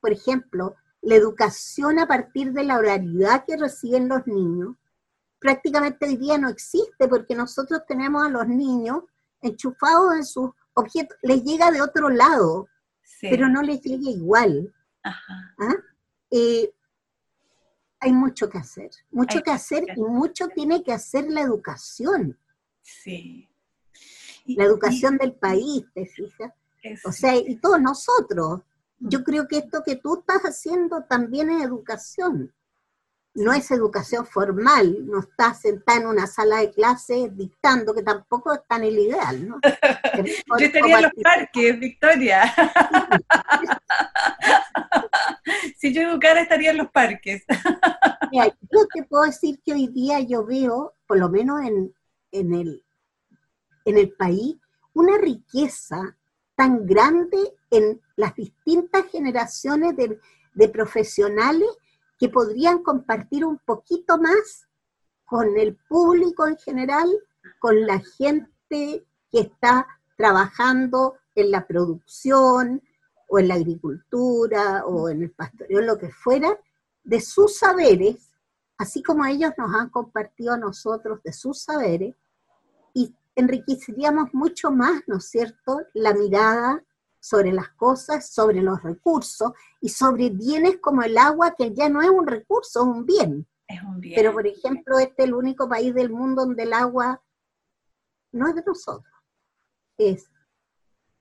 [0.00, 4.76] por ejemplo, la educación a partir de la oralidad que reciben los niños
[5.40, 9.02] prácticamente hoy día no existe porque nosotros tenemos a los niños
[9.40, 12.68] enchufados en sus objetos, les llega de otro lado,
[13.20, 14.72] pero no les llega igual.
[15.02, 15.74] ¿Ah?
[16.30, 16.72] Eh,
[17.98, 22.38] hay mucho que hacer, mucho que hacer y mucho tiene que hacer la educación.
[22.82, 23.49] Sí.
[24.56, 26.52] La educación del país, ¿te fijas?
[27.04, 28.62] O sea, y todos nosotros.
[28.98, 29.22] Yo mm.
[29.22, 32.52] creo que esto que tú estás haciendo también es educación
[33.34, 38.52] no es educación formal, no estás sentada en una sala de clase dictando, que tampoco
[38.52, 39.60] es tan el ideal, ¿no?
[39.62, 42.42] yo estaría en los parques, Victoria.
[45.78, 47.44] si yo educara, estaría en los parques.
[48.30, 51.94] Mira, yo te puedo decir que hoy día yo veo, por lo menos en,
[52.32, 52.84] en, el,
[53.84, 54.56] en el país,
[54.94, 56.16] una riqueza
[56.54, 57.38] tan grande
[57.70, 61.70] en las distintas generaciones de, profesionales
[62.18, 64.66] que podrían compartir un poquito más
[65.24, 67.08] con el público en general,
[67.58, 69.86] con la gente que está
[70.18, 72.82] trabajando en la producción
[73.26, 76.58] o en la agricultura o en el pastoreo, lo que fuera,
[77.04, 78.28] de sus saberes,
[78.76, 82.14] así como ellos nos han compartido a nosotros de sus saberes,
[82.92, 86.84] y enriqueceríamos mucho más, ¿no es cierto?, la mirada
[87.20, 92.00] sobre las cosas, sobre los recursos y sobre bienes como el agua, que ya no
[92.02, 93.46] es un recurso, es un bien.
[93.68, 94.14] Es un bien.
[94.16, 97.22] Pero, por ejemplo, este es el único país del mundo donde el agua
[98.32, 99.12] no es de nosotros,
[99.98, 100.30] es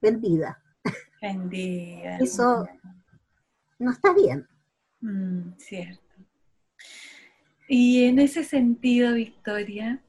[0.01, 0.61] vendida.
[1.21, 2.17] Vendida.
[2.17, 2.67] Eso
[3.77, 4.47] no está bien.
[5.01, 6.15] Mm, cierto.
[7.67, 10.01] Y en ese sentido, Victoria,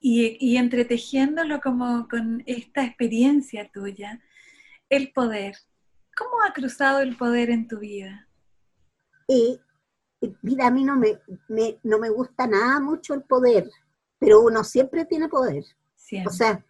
[0.00, 4.20] y, y entretejiéndolo como con esta experiencia tuya,
[4.88, 5.56] el poder.
[6.16, 8.28] ¿Cómo ha cruzado el poder en tu vida?
[9.28, 9.60] Eh,
[10.42, 11.20] mira, a mí no me,
[11.82, 13.70] no me gusta nada mucho el poder,
[14.18, 15.64] pero uno siempre tiene poder.
[16.26, 16.64] O sea,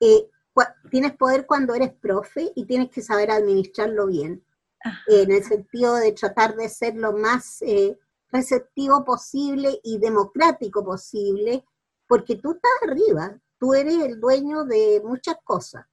[0.00, 0.28] eh,
[0.90, 4.44] tienes poder cuando eres profe y tienes que saber administrarlo bien,
[5.06, 7.98] en el sentido de tratar de ser lo más eh,
[8.30, 11.64] receptivo posible y democrático posible,
[12.06, 15.86] porque tú estás arriba, tú eres el dueño de muchas cosas.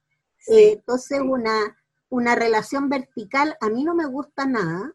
[0.46, 1.76] Eh, entonces, una,
[2.08, 4.94] una relación vertical a mí no me gusta nada,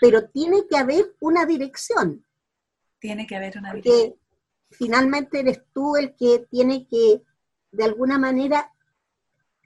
[0.00, 2.24] pero tiene que haber una dirección.
[2.98, 4.14] Tiene que haber una dirección.
[4.70, 7.22] finalmente eres tú el que tiene que,
[7.72, 8.72] de alguna manera,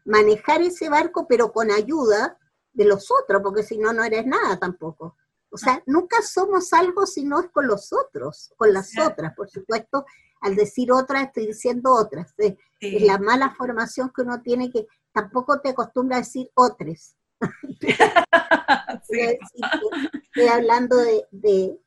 [0.04, 2.38] manejar ese barco, pero con ayuda
[2.72, 5.16] de los otros, porque si no, no eres nada tampoco.
[5.50, 9.48] O sea, nunca somos algo si no es con los otros, con las otras, por
[9.48, 10.04] supuesto.
[10.46, 12.32] Al decir otras, estoy diciendo otras.
[12.38, 17.16] Es la mala formación que uno tiene que, tampoco te acostumbra a decir otros.
[19.09, 20.98] Estoy hablando
[21.32, 21.80] de,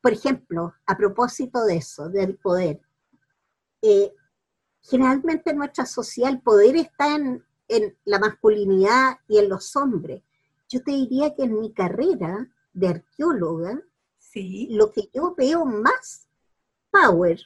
[0.00, 2.80] por ejemplo, a propósito de eso, del poder.
[3.82, 4.14] Eh,
[4.80, 7.44] generalmente en nuestra sociedad el poder está en,
[8.04, 10.22] la masculinidad y en los hombres.
[10.68, 13.82] Yo te diría que en mi carrera de arqueóloga,
[14.18, 14.68] sí.
[14.70, 16.28] lo que yo veo más
[16.92, 17.44] power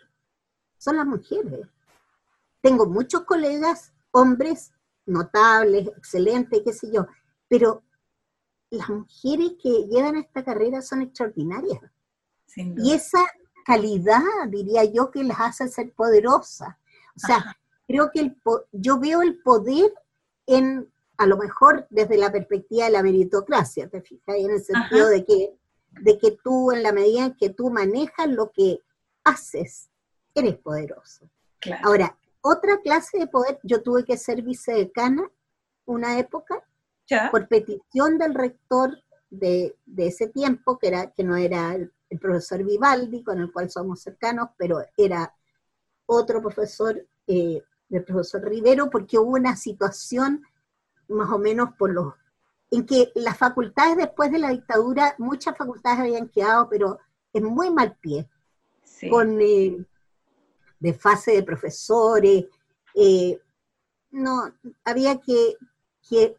[0.83, 1.69] son las mujeres.
[2.61, 4.73] Tengo muchos colegas hombres
[5.07, 7.07] notables, excelentes, qué sé yo,
[7.47, 7.85] pero
[8.71, 11.81] las mujeres que llegan a esta carrera son extraordinarias.
[12.57, 13.21] Y esa
[13.65, 16.75] calidad, diría yo, que las hace ser poderosas.
[17.17, 18.37] O sea, creo que el,
[18.73, 19.95] yo veo el poder
[20.47, 25.09] en, a lo mejor desde la perspectiva de la meritocracia, te fijas, en el sentido
[25.09, 25.57] de que,
[26.03, 28.81] de que tú, en la medida en que tú manejas lo que
[29.23, 29.92] haces,
[30.35, 31.29] eres poderoso.
[31.83, 35.31] Ahora, otra clase de poder, yo tuve que ser vicedecana
[35.85, 36.63] una época,
[37.31, 43.23] por petición del rector de, ese tiempo, que, era, que no era el, profesor Vivaldi,
[43.23, 45.35] con el cual somos cercanos, pero era
[46.07, 50.43] otro profesor, eh, el profesor Rivero, porque hubo una situación
[51.09, 52.15] más o menos por los
[52.73, 56.99] en que las facultades después de la dictadura, muchas facultades habían quedado, pero
[57.35, 58.29] en muy mal pie,
[59.11, 59.85] con eh,
[60.83, 62.47] de fase de profesores,
[62.95, 63.41] eh,
[64.11, 64.53] no,
[64.85, 65.57] había que,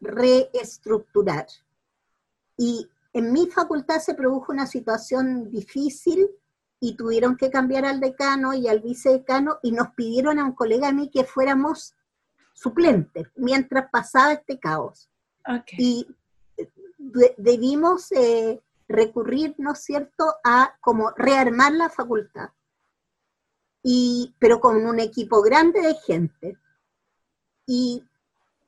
[0.00, 1.46] reestructurar.
[2.56, 6.30] Y en mi facultad se produjo una situación difícil
[6.78, 10.88] y tuvieron que cambiar al decano y al vicedecano y nos pidieron a un colega
[10.88, 11.94] a mí que fuéramos
[12.52, 15.10] suplentes mientras pasaba este caos.
[15.76, 16.06] Y
[17.36, 22.50] debimos eh, recurrir, ¿no es cierto?, a como rearmar la facultad
[24.38, 26.58] pero con un equipo grande de gente.
[27.66, 28.02] Y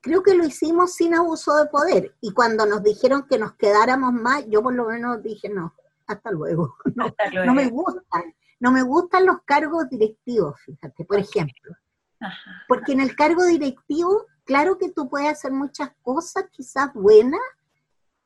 [0.00, 2.14] creo que lo hicimos sin abuso de poder.
[2.20, 5.74] Y cuando nos dijeron que nos quedáramos más, yo por lo menos dije, no,
[6.06, 6.76] hasta luego.
[7.44, 8.34] No, me gustan.
[8.60, 11.74] no me gustan los cargos directivos, fíjate, por ejemplo.
[12.68, 17.40] Porque en el cargo directivo, claro que tú puedes hacer muchas cosas, quizás buenas,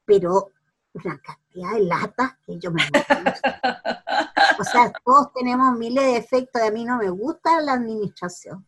[0.04, 0.52] pero
[0.92, 1.20] una
[1.50, 2.82] cantidad de latas que yo me.
[4.58, 8.66] O sea, todos tenemos miles de efectos y a mí no me gusta la administración.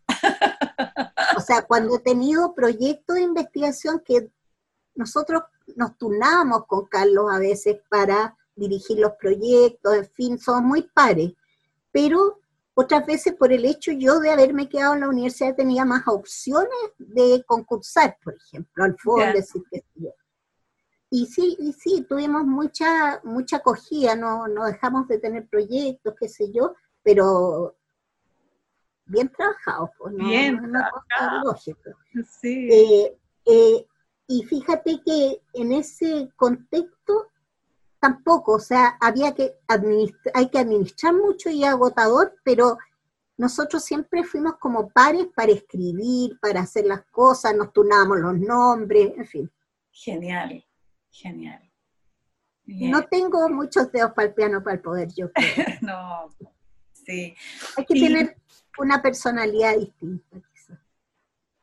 [1.36, 4.30] O sea, cuando he tenido proyectos de investigación que
[4.94, 5.42] nosotros
[5.76, 11.32] nos turnábamos con Carlos a veces para dirigir los proyectos, en fin, somos muy pares,
[11.90, 12.38] pero
[12.74, 16.70] otras veces por el hecho yo de haberme quedado en la universidad tenía más opciones
[16.98, 19.84] de concursar, por ejemplo, al fondo, decir que
[21.14, 26.26] y sí, y sí, tuvimos mucha, mucha acogida, no, no dejamos de tener proyectos, qué
[26.26, 27.76] sé yo, pero
[29.04, 30.72] bien trabajados, pues, no, bien
[32.40, 32.66] Sí.
[32.72, 33.86] Eh, eh,
[34.26, 37.26] y fíjate que en ese contexto
[38.00, 39.58] tampoco, o sea, había que
[40.32, 42.78] hay que administrar mucho y agotador, pero
[43.36, 49.12] nosotros siempre fuimos como pares para escribir, para hacer las cosas, nos turnábamos los nombres,
[49.18, 49.52] en fin.
[49.90, 50.64] Genial.
[51.12, 51.70] Genial.
[52.64, 55.46] No tengo muchos dedos para el piano para el poder, yo creo.
[55.82, 56.28] no,
[56.92, 57.34] sí.
[57.76, 58.36] Hay que tener
[58.78, 60.78] una personalidad distinta, quizás.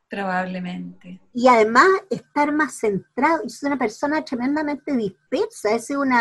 [0.08, 1.20] Probablemente.
[1.32, 3.42] Y además estar más centrado.
[3.44, 5.70] Y soy una persona tremendamente dispersa.
[5.70, 6.12] Ese es un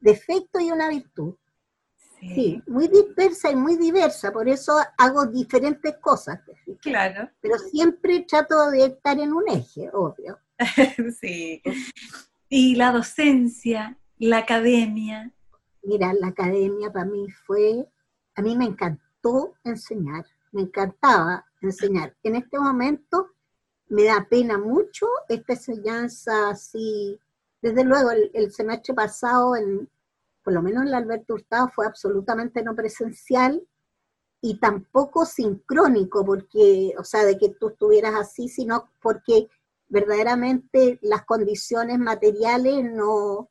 [0.00, 1.34] defecto y una virtud.
[2.18, 2.62] Sí.
[2.66, 6.40] muy dispersa y muy diversa, por eso hago diferentes cosas.
[6.80, 7.30] Claro.
[7.40, 10.40] Pero siempre trato de estar en un eje, obvio.
[11.20, 11.62] sí.
[12.48, 15.32] Y la docencia, la academia.
[15.82, 17.88] Mira, la academia para mí fue,
[18.36, 22.16] a mí me encantó enseñar, me encantaba enseñar.
[22.22, 23.30] En este momento
[23.88, 27.18] me da pena mucho esta enseñanza así.
[27.60, 29.88] Desde luego, el, semestre pasado, en,
[30.44, 33.66] por lo menos en la Alberto Hurtado, fue absolutamente no presencial
[34.40, 39.48] y tampoco sincrónico, porque, o sea, de que tú estuvieras así, sino porque
[39.88, 43.50] verdaderamente las condiciones materiales no,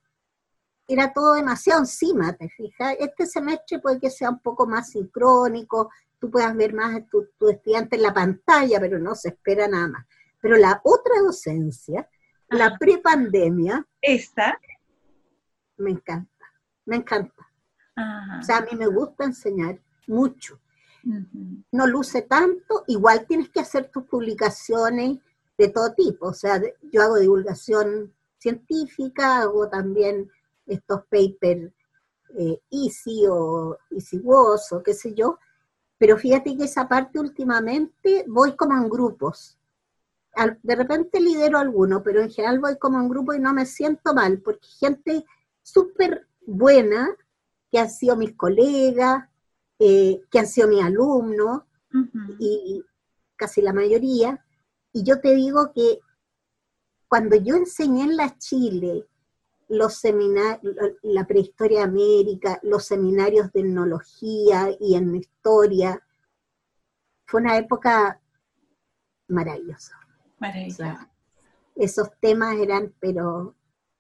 [0.88, 2.96] era todo demasiado encima, ¿te fijas?
[3.00, 7.28] Este semestre puede que sea un poco más sincrónico, tú puedas ver más a tu,
[7.50, 10.06] estudiante en la pantalla, pero no se espera nada más.
[10.42, 12.08] Pero la otra docencia,
[12.50, 14.60] la prepandemia, esta
[15.78, 16.46] me encanta,
[16.86, 17.50] me encanta.
[18.40, 20.60] O sea, a mí me gusta enseñar mucho.
[21.72, 25.20] No luce tanto, igual tienes que hacer tus publicaciones
[25.58, 26.28] de todo tipo.
[26.28, 30.30] O sea, yo hago divulgación científica, hago también
[30.66, 31.72] estos papers
[32.38, 35.40] eh, Easy o Easy Was o qué sé yo,
[35.98, 39.58] pero fíjate que esa parte últimamente voy como en grupos.
[40.64, 44.14] de repente lidero alguno, pero en general voy como en grupo y no me siento
[44.14, 45.26] mal, porque gente
[45.64, 47.16] súper buena,
[47.72, 49.30] que han sido mis colegas,
[49.80, 51.64] eh, que han sido mis alumnos,
[52.40, 52.84] y
[53.38, 54.45] casi la mayoría,
[54.96, 56.00] y yo te digo que
[57.10, 59.06] cuando yo enseñé en la Chile
[59.68, 60.74] los seminarios,
[61.04, 66.02] la prehistoria de América, los seminarios de etnología y en historia,
[67.26, 68.22] fue una época
[69.28, 70.00] maravillosa.
[70.40, 71.12] Maravillosa.
[71.76, 73.54] esos temas eran, pero,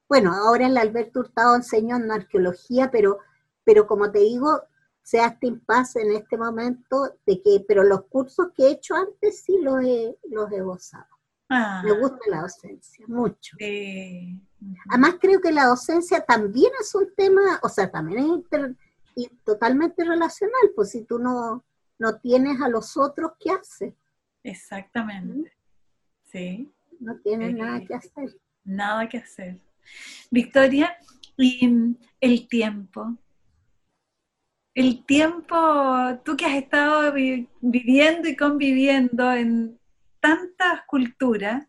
[0.07, 3.19] bueno, ahora en la Alberto Hurtado enseño en arqueología, pero,
[3.65, 4.61] pero como te digo,
[5.05, 9.43] se hace impasse en este momento de que, pero los cursos que he hecho antes
[9.43, 11.05] sí los he, los he gozado.
[11.47, 11.83] Ah.
[11.85, 13.55] Me gusta la docencia, mucho.
[14.89, 18.43] Además creo que la docencia también es un tema, o sea, también
[19.15, 21.63] es totalmente relacional, pues si tú no,
[21.99, 23.93] no tienes a los otros, ¿qué haces?
[24.41, 25.51] Exactamente,
[26.23, 26.73] sí.
[26.99, 28.39] No tienes nada que hacer.
[28.63, 29.59] Nada que hacer.
[30.31, 30.97] Victoria,
[31.37, 33.15] y el tiempo,
[34.75, 35.55] el tiempo,
[36.25, 39.79] tú que has estado viviendo y conviviendo en
[40.19, 41.65] tantas culturas,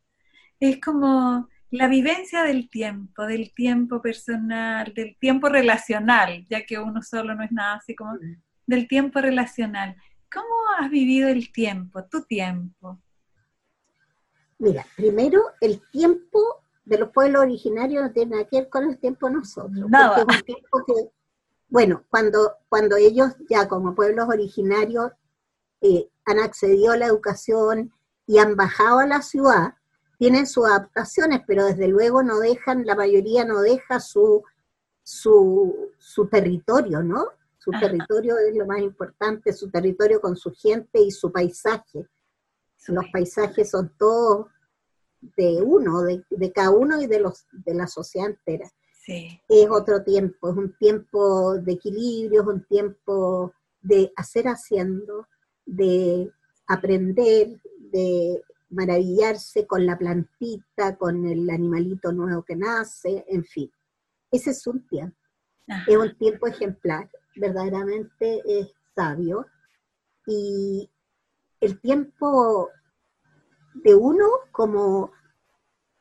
[0.59, 7.00] es como la vivencia del tiempo, del tiempo personal, del tiempo relacional, ya que uno
[7.00, 8.14] solo no es nada así como
[8.66, 9.94] del tiempo relacional.
[10.32, 13.00] ¿Cómo has vivido el tiempo, tu tiempo?
[14.59, 16.40] Mira, primero el tiempo
[16.84, 19.90] de los pueblos originarios no tiene nada que ver con el tiempo de nosotros.
[19.90, 20.24] Nada.
[20.24, 21.15] Porque es un tiempo que
[21.68, 25.12] bueno, cuando, cuando ellos ya como pueblos originarios
[25.80, 27.92] eh, han accedido a la educación
[28.26, 29.74] y han bajado a la ciudad,
[30.18, 34.42] tienen sus adaptaciones, pero desde luego no dejan, la mayoría no deja su,
[35.02, 35.90] su,
[36.30, 37.26] territorio, ¿no?
[37.58, 42.06] Su territorio es lo más importante, su territorio con su gente y su paisaje.
[42.88, 44.46] Los paisajes son todos
[45.36, 48.70] de uno, de, de cada uno y de, los, de la sociedad entera
[49.07, 55.28] es otro tiempo, es un tiempo de equilibrio, es un tiempo de hacer haciendo,
[55.64, 56.30] de
[56.66, 57.61] aprender,
[57.92, 63.70] de maravillarse con la plantita, con el animalito nuevo que nace, en fin.
[64.30, 65.16] Ese es un tiempo.
[65.86, 69.46] Es un tiempo ejemplar, verdaderamente es sabio.
[70.26, 70.90] Y
[71.61, 72.70] el tiempo
[73.74, 75.12] de uno como,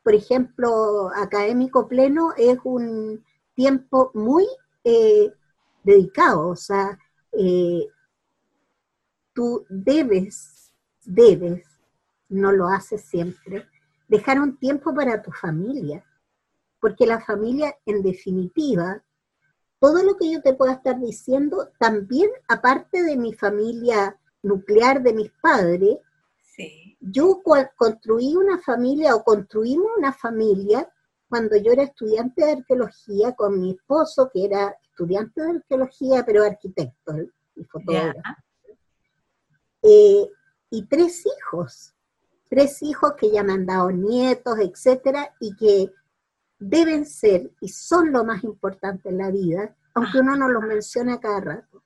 [0.06, 3.24] por ejemplo, académico pleno es un
[3.56, 4.46] tiempo muy
[4.84, 5.32] eh,
[5.82, 6.96] dedicado, o sea,
[7.32, 7.88] eh,
[9.32, 10.72] tú debes,
[11.04, 11.66] debes,
[12.28, 13.66] no lo haces siempre,
[14.06, 16.04] dejar un tiempo para tu familia,
[16.78, 19.02] porque la familia, en definitiva,
[19.80, 25.14] todo lo que yo te pueda estar diciendo, también aparte de mi familia nuclear de
[25.14, 25.98] mis padres,
[27.10, 27.42] yo
[27.76, 30.88] construí una familia o construimos una familia
[31.28, 36.44] cuando yo era estudiante de arqueología con mi esposo, que era estudiante de arqueología, pero
[36.44, 37.14] arquitecto
[37.54, 38.20] y fotógrafo.
[39.82, 40.28] Eh,
[40.70, 41.94] y tres hijos,
[42.48, 45.92] tres hijos que ya me han dado nietos, etcétera, y que
[46.58, 51.20] deben ser y son lo más importante en la vida, aunque uno no los menciona
[51.20, 51.82] cada rato.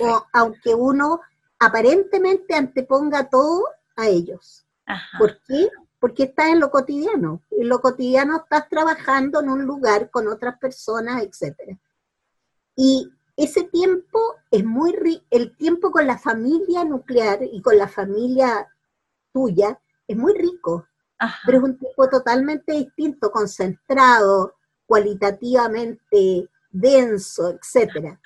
[0.00, 1.20] O aunque uno
[1.58, 3.64] aparentemente anteponga todo
[3.96, 4.64] a ellos.
[5.18, 5.68] ¿Por qué?
[5.98, 7.42] Porque estás en lo cotidiano.
[7.50, 11.78] En lo cotidiano estás trabajando en un lugar con otras personas, etc.
[12.76, 14.18] Y ese tiempo
[14.50, 18.68] es muy rico, el tiempo con la familia nuclear y con la familia
[19.32, 20.86] tuya es muy rico,
[21.46, 28.18] pero es un tiempo totalmente distinto, concentrado, cualitativamente denso, etc.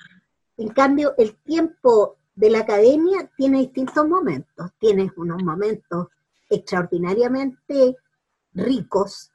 [0.57, 4.71] En cambio, el tiempo de la academia tiene distintos momentos.
[4.79, 6.07] Tienes unos momentos
[6.49, 7.97] extraordinariamente
[8.53, 9.31] ricos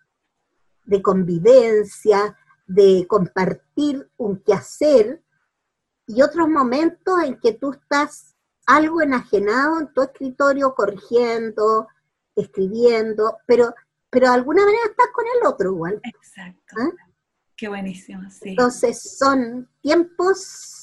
[0.85, 5.21] de convivencia, de compartir un quehacer,
[6.07, 8.37] y otros momentos en que tú estás
[8.67, 11.89] algo enajenado en tu escritorio, corrigiendo,
[12.37, 13.75] escribiendo, pero,
[14.11, 16.01] pero de alguna manera estás con el otro igual.
[16.05, 16.77] Exacto.
[16.79, 16.91] ¿Ah?
[17.57, 18.51] Qué buenísimo, sí.
[18.51, 20.82] Entonces son tiempos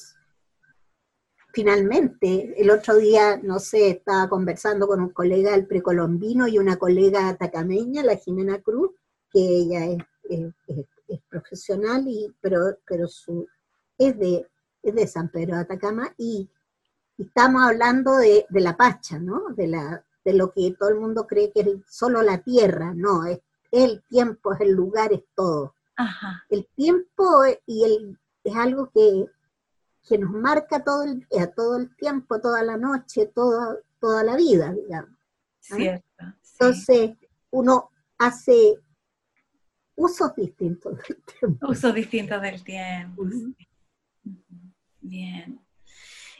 [1.52, 6.78] finalmente, el otro día, no sé, estaba conversando con un colega del precolombino y una
[6.78, 8.92] colega atacameña, la Jimena Cruz,
[9.32, 10.04] que ella es,
[11.28, 13.48] profesional, y, pero, pero su,
[13.98, 14.48] es, de,
[14.84, 16.50] es de San Pedro de Atacama, y,
[17.18, 19.50] estamos hablando de, la Pacha, ¿no?
[19.56, 23.26] De, la, de lo que todo el mundo cree que es solo la tierra, no,
[23.26, 23.40] es
[23.72, 25.76] el tiempo, es el lugar, es todo.
[26.50, 29.26] El tiempo y el, es algo que
[30.10, 34.36] que nos marca todo el día, todo el tiempo, toda la noche, toda, toda la
[34.36, 35.16] vida, digamos.
[35.70, 35.76] ¿ah?
[35.76, 36.26] Cierto.
[36.54, 37.12] Entonces,
[37.52, 38.80] uno hace
[39.96, 41.68] usos distintos del tiempo.
[41.70, 43.24] Usos distintos del tiempo.
[45.00, 45.60] Bien.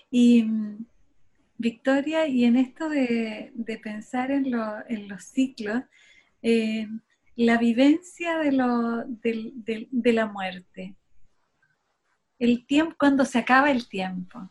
[0.10, 0.48] Y
[1.60, 3.54] Victoria, y en esto de,
[3.84, 5.84] pensar en, los ciclos,
[6.42, 6.88] eh,
[7.36, 10.96] la vivencia de, lo, de la muerte,
[12.40, 14.50] el tiempo, cuando se acaba el tiempo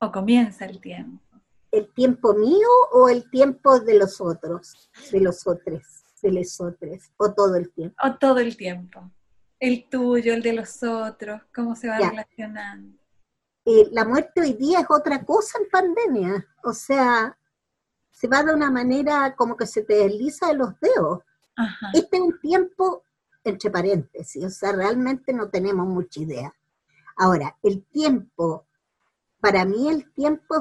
[0.00, 1.22] o comienza el tiempo.
[1.70, 5.82] ¿El tiempo mío o el tiempo de los otros, de los otros,
[6.22, 7.94] de los otros, o todo el tiempo?
[8.02, 9.10] O todo el tiempo.
[9.60, 12.98] El tuyo, el de los otros, cómo se va relacionando.
[13.66, 17.36] Eh, la muerte hoy día es otra cosa en pandemia, o sea,
[18.10, 21.22] se va de una manera como que se te desliza de los dedos.
[21.92, 23.04] Este es un tiempo,
[23.44, 26.54] entre paréntesis, o sea, realmente no tenemos mucha idea.
[27.18, 28.66] Ahora, el tiempo,
[29.40, 30.54] para mí el tiempo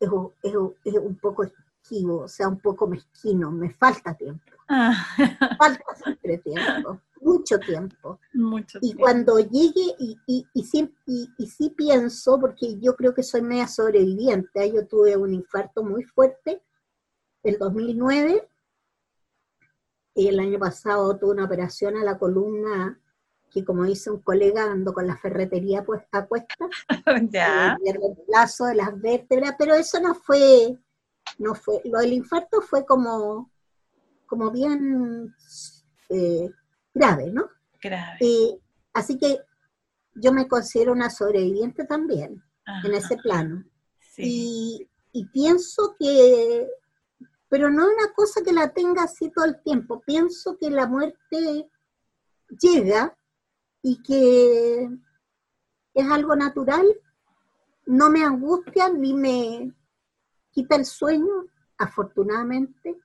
[0.00, 0.54] es
[0.96, 4.42] un, poco esquivo, o sea, un poco mezquino, me falta tiempo.
[4.68, 4.92] Ah.
[5.58, 8.18] Falta siempre tiempo, mucho tiempo.
[8.80, 13.68] y cuando llegue, y, y, sí, y, sí pienso, porque yo creo que soy media
[13.68, 14.72] sobreviviente, ¿eh?
[14.74, 16.62] yo tuve un infarto muy fuerte
[17.44, 18.48] el 2009,
[20.14, 23.00] y el año pasado tuve una operación a la columna
[23.52, 26.68] que como dice un colega, ando con la ferretería pues, a cuesta,
[27.30, 27.74] ya.
[27.74, 30.78] Eh, el reemplazo de las vértebras, pero eso no fue,
[31.38, 33.50] no fue, lo del infarto fue como,
[34.26, 35.34] como bien
[36.08, 36.50] eh,
[36.94, 37.48] grave, ¿no?
[37.80, 38.16] Grave.
[38.20, 38.58] Eh,
[38.94, 39.40] así que
[40.14, 42.42] yo me considero una sobreviviente también
[42.84, 43.64] en ese plano.
[44.16, 46.68] Y, y pienso que,
[47.48, 51.68] pero no una cosa que la tenga así todo el tiempo, pienso que la muerte
[52.60, 53.16] llega
[53.82, 54.88] y que
[55.94, 56.86] es algo natural,
[57.86, 59.72] no me angustia ni me
[60.50, 61.46] quita el sueño,
[61.78, 62.96] afortunadamente,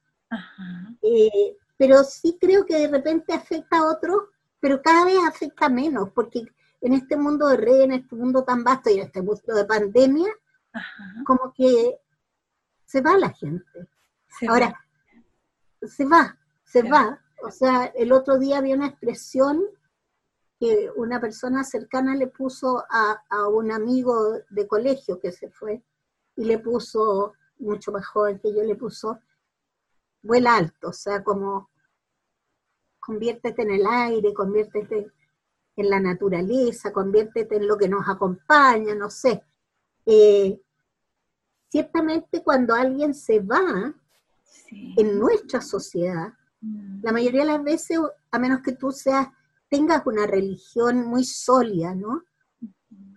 [1.02, 4.24] eh, pero sí creo que de repente afecta a otros,
[4.60, 6.46] pero cada vez afecta menos, porque
[6.82, 9.66] en este mundo de redes, en este mundo tan vasto y en este mundo de
[9.66, 10.30] pandemia,
[11.26, 12.00] como que
[12.86, 13.88] se va la gente.
[14.48, 14.80] Ahora,
[15.82, 17.20] se va, se va.
[17.44, 19.64] O sea, el otro día había una expresión
[20.60, 25.84] que una persona cercana le puso a, a, un amigo de colegio que se fue
[26.36, 29.20] y le puso, mucho más joven que yo, le puso,
[30.22, 31.70] vuela alto, o sea, como
[33.00, 35.12] conviértete en el aire, conviértete
[35.78, 39.44] en la naturaleza, conviértete en lo que nos acompaña, no sé.
[40.06, 40.60] Eh,
[41.70, 43.94] ciertamente cuando alguien se va
[44.72, 47.04] en nuestra sociedad, mm.
[47.04, 48.00] la mayoría de las veces,
[48.32, 49.28] a menos que tú seas,
[49.70, 52.24] tengas una religión muy sólida, ¿no?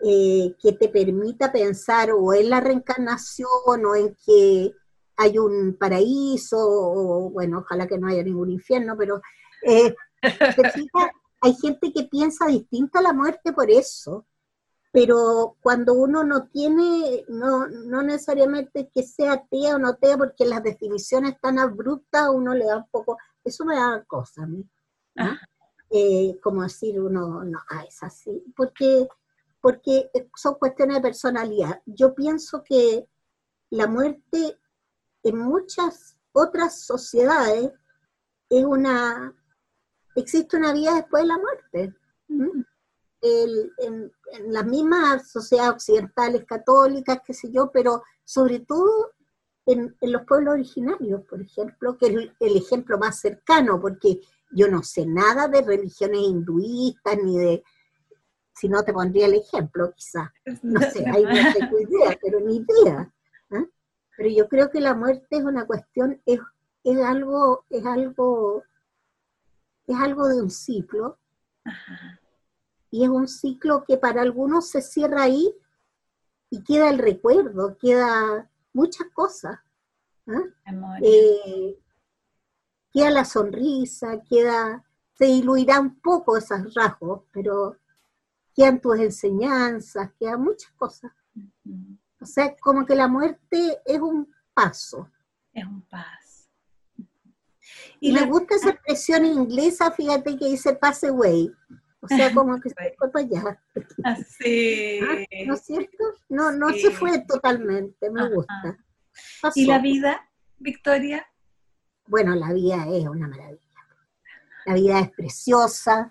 [0.02, 4.72] Eh, que te permita pensar o en la reencarnación o en que
[5.16, 9.20] hay un paraíso, o bueno, ojalá que no haya ningún infierno, pero
[9.62, 9.94] eh,
[11.42, 14.26] hay gente que piensa distinto a la muerte por eso,
[14.92, 20.46] pero cuando uno no tiene, no, no necesariamente que sea atea o no atea, porque
[20.46, 24.64] las definiciones tan abruptas, uno le da un poco, eso me da cosa a mí,
[25.90, 29.08] eh, como decir uno, no, ah, es así, porque,
[29.60, 31.82] porque son cuestiones de personalidad.
[31.86, 33.08] Yo pienso que
[33.70, 34.58] la muerte
[35.22, 37.72] en muchas otras sociedades
[38.48, 39.34] es una,
[40.16, 41.94] existe una vida después de la muerte
[43.22, 44.12] en,
[44.48, 49.12] las mismas sociedades occidentales, católicas, qué sé yo, pero sobre todo
[49.66, 54.20] en, los pueblos originarios, por ejemplo, que es el, ejemplo más cercano, porque
[54.50, 57.64] yo no sé nada de religiones hinduistas ni de,
[58.54, 60.30] si no te pondría el ejemplo, quizás,
[60.62, 63.12] no sé, ahí no tengo idea, pero ni idea.
[63.50, 63.64] ¿ah?
[64.16, 66.40] Pero yo creo que la muerte es una cuestión, es,
[66.84, 68.62] es algo, es algo,
[69.86, 71.18] es algo de un ciclo.
[71.64, 72.20] Ajá
[72.90, 75.54] y es un ciclo que para algunos se cierra ahí
[76.50, 79.58] y queda el recuerdo, queda muchas cosas.
[80.26, 80.42] ¿ah?
[81.00, 81.78] Eh,
[82.92, 84.84] queda la sonrisa, queda,
[85.14, 87.76] se diluirá un poco esos rasgos, pero
[88.54, 91.12] quedan tus enseñanzas, quedan muchas cosas.
[92.20, 95.10] O sea, como que la muerte es un paso.
[95.52, 96.20] Es un paso.
[98.00, 101.52] Y, me gusta esa expresión inglesa, fíjate que dice pass away.
[102.00, 103.62] O sea, como que se fue para allá.
[104.04, 105.00] Así.
[105.02, 106.04] Ah, ¿No es cierto?
[106.28, 108.78] No, no se fue totalmente, me gusta.
[109.54, 110.28] ¿Y la vida,
[110.58, 111.29] Victoria?
[112.10, 113.60] Bueno, la vida es una maravilla.
[114.66, 116.10] La vida es preciosa,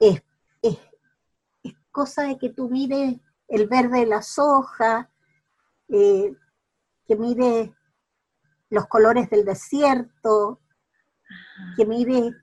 [0.00, 0.22] es,
[0.62, 0.78] es,
[1.90, 5.06] cosa de que tú mires el verde de las hojas,
[5.88, 6.34] eh,
[7.06, 7.70] que mires
[8.70, 10.60] los colores del desierto,
[11.76, 12.34] que mires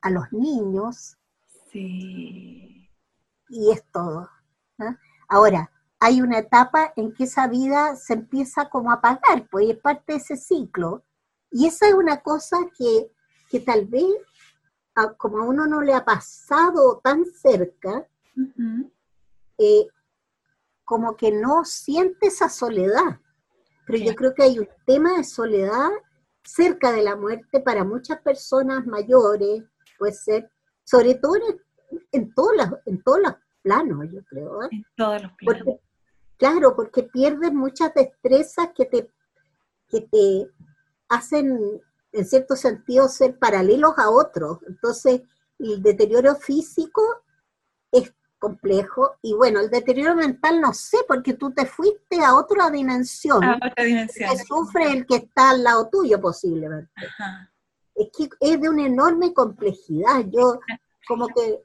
[0.00, 1.18] a los niños,
[1.70, 2.90] Sí.
[3.48, 4.28] Y es todo.
[5.28, 5.70] Ahora,
[6.00, 10.14] hay una etapa en que esa vida se empieza como a apagar, pues es parte
[10.14, 11.04] de ese ciclo.
[11.50, 14.04] Y esa es una cosa que, tal vez,
[15.16, 18.06] como a uno no le ha pasado tan cerca,
[19.58, 19.86] eh,
[20.84, 23.20] como que no siente esa soledad.
[23.86, 25.90] Pero yo creo que hay un tema de soledad
[26.44, 29.64] cerca de la muerte para muchas personas mayores,
[29.98, 30.50] puede ser
[30.84, 31.36] sobre todo
[32.12, 34.62] en, todos, los, en todos los planos, yo creo.
[34.64, 34.68] ¿eh?
[34.72, 35.78] En todos los planos.
[36.36, 39.12] claro, porque pierdes muchas destrezas que te,
[39.88, 40.50] que te
[41.10, 41.82] hacen,
[42.12, 44.60] en cierto sentido, ser paralelos a otros.
[44.66, 45.20] Entonces,
[45.58, 47.02] el deterioro físico
[47.92, 52.70] es complejo y bueno, el deterioro mental no sé, porque tú te fuiste a otra
[52.70, 53.44] dimensión.
[53.44, 54.30] A otra dimensión.
[54.30, 56.90] Que sufre el que está al lado tuyo posiblemente.
[56.96, 57.50] Ajá
[58.00, 60.24] es que es de una enorme complejidad.
[60.30, 60.60] Yo
[61.06, 61.62] como que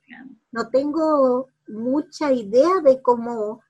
[0.51, 3.61] no tengo mucha idea de cómo,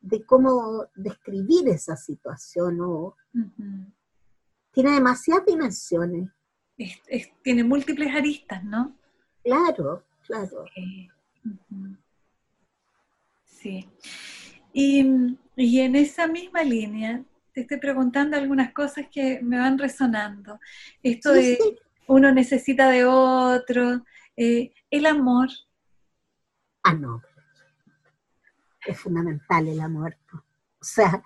[0.00, 2.80] de cómo describir esa situación.
[2.80, 3.16] O,
[4.74, 6.28] Tiene demasiadas dimensiones.
[7.42, 8.96] tiene múltiples aristas, ¿no?
[9.44, 10.64] Claro, claro.
[13.44, 13.88] Sí.
[14.72, 17.22] Y, y en esa misma línea,
[17.52, 20.58] te estoy preguntando algunas cosas que me van resonando.
[21.02, 21.56] Esto de
[22.08, 24.04] uno necesita de otro,
[24.36, 25.48] eh, el amor.
[26.82, 27.22] Ah, no.
[28.84, 30.16] Es fundamental el amor.
[30.32, 31.22] O sea,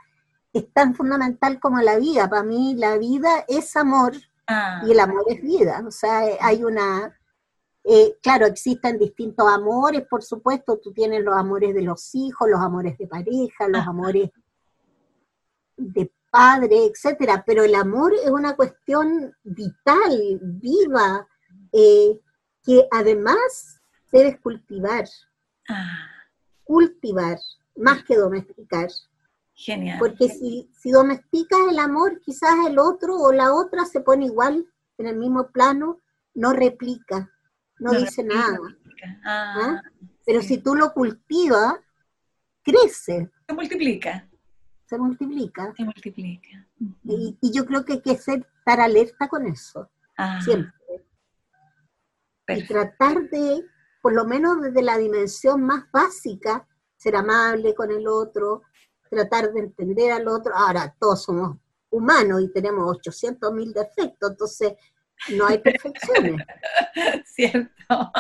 [0.59, 2.29] es tan fundamental como la vida.
[2.29, 4.13] Para mí la vida es amor
[4.47, 4.83] ah.
[4.87, 5.83] y el amor es vida.
[5.87, 7.15] O sea, hay una...
[7.85, 10.79] Eh, claro, existen distintos amores, por supuesto.
[10.79, 14.31] Tú tienes los amores de los hijos, los amores de pareja, los amores
[15.77, 21.27] de padre, etcétera, pero el amor es una cuestión vital, viva,
[21.73, 22.21] eh,
[22.63, 23.81] que además
[24.13, 25.09] debes cultivar.
[25.69, 26.11] Ah.
[26.65, 27.39] Cultivar,
[27.77, 28.89] más que domesticar.
[29.61, 29.99] Genial.
[29.99, 34.65] Porque si, si domesticas el amor, quizás el otro o la otra se pone igual
[34.99, 36.01] en el mismo plano,
[36.35, 37.29] no replica,
[37.81, 38.57] no, dice nada.
[39.25, 39.83] Ah, ¿Ah?
[40.25, 41.75] Pero si tú lo cultivas,
[42.63, 43.31] crece.
[43.49, 44.29] Se multiplica.
[44.87, 45.75] Se multiplica.
[45.77, 46.69] Se multiplica.
[47.05, 50.73] y, y, yo creo que hay que ser, estar alerta con eso, Ah, siempre.
[52.47, 52.65] perfecto.
[52.65, 53.65] Y tratar de,
[54.01, 56.65] por lo menos desde la dimensión más básica,
[56.97, 58.63] ser amable con el otro,
[59.09, 60.55] tratar de entender al otro.
[60.55, 61.57] Ahora, todos somos
[61.91, 64.75] humanos y tenemos 800 mil defectos, entonces
[65.37, 66.47] no hay perfecciones.
[67.25, 68.13] ¿Cierto?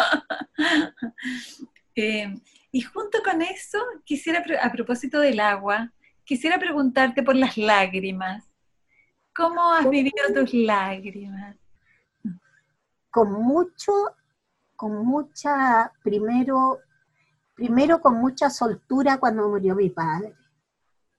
[2.00, 2.32] Eh,
[2.70, 8.44] y junto con eso, quisiera, a propósito del agua, quisiera preguntarte por las lágrimas.
[9.34, 11.56] ¿Cómo has vivido tus lágrimas?
[13.10, 13.92] con mucho,
[14.76, 16.78] con mucha, primero,
[17.54, 20.34] primero con mucha soltura cuando murió mi padre.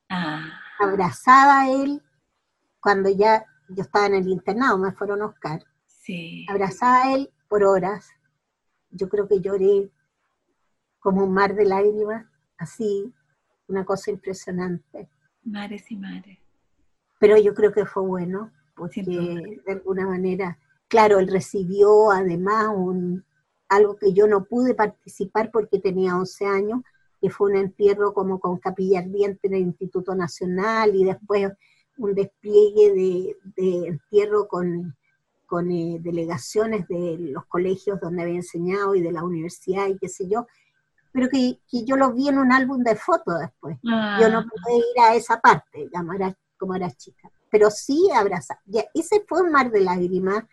[0.10, 2.02] Ah, Abrazada a él
[2.80, 5.64] cuando ya yo estaba en el internado, me fueron a Oscar.
[5.86, 6.46] sí.
[6.50, 8.10] Abrazada a él por horas.
[8.90, 9.92] Yo creo que lloré
[11.00, 12.26] como un mar de lágrimas,
[12.58, 13.14] así,
[13.68, 15.10] una cosa impresionante.
[15.44, 16.40] Mares y mares.
[17.20, 20.58] Pero yo creo que fue bueno, porque de alguna manera,
[20.88, 23.24] claro, él recibió además un,
[23.68, 26.82] algo que yo no pude participar porque tenía 11 años,
[27.22, 31.52] que fue un entierro como con capilla ardiente en el Instituto Nacional y después
[31.98, 34.96] un despliegue de, de entierro con,
[35.46, 40.08] con eh, delegaciones de los colegios donde había enseñado y de la universidad y qué
[40.08, 40.48] sé yo,
[41.12, 43.78] pero que, que yo lo vi en un álbum de fotos después.
[43.82, 47.32] Yo no Ah, pude ir a esa parte, digamos, era- como era chica.
[47.52, 48.60] Pero sí abrazar.
[48.66, 50.44] Ya, ese fue un mar de lágrimas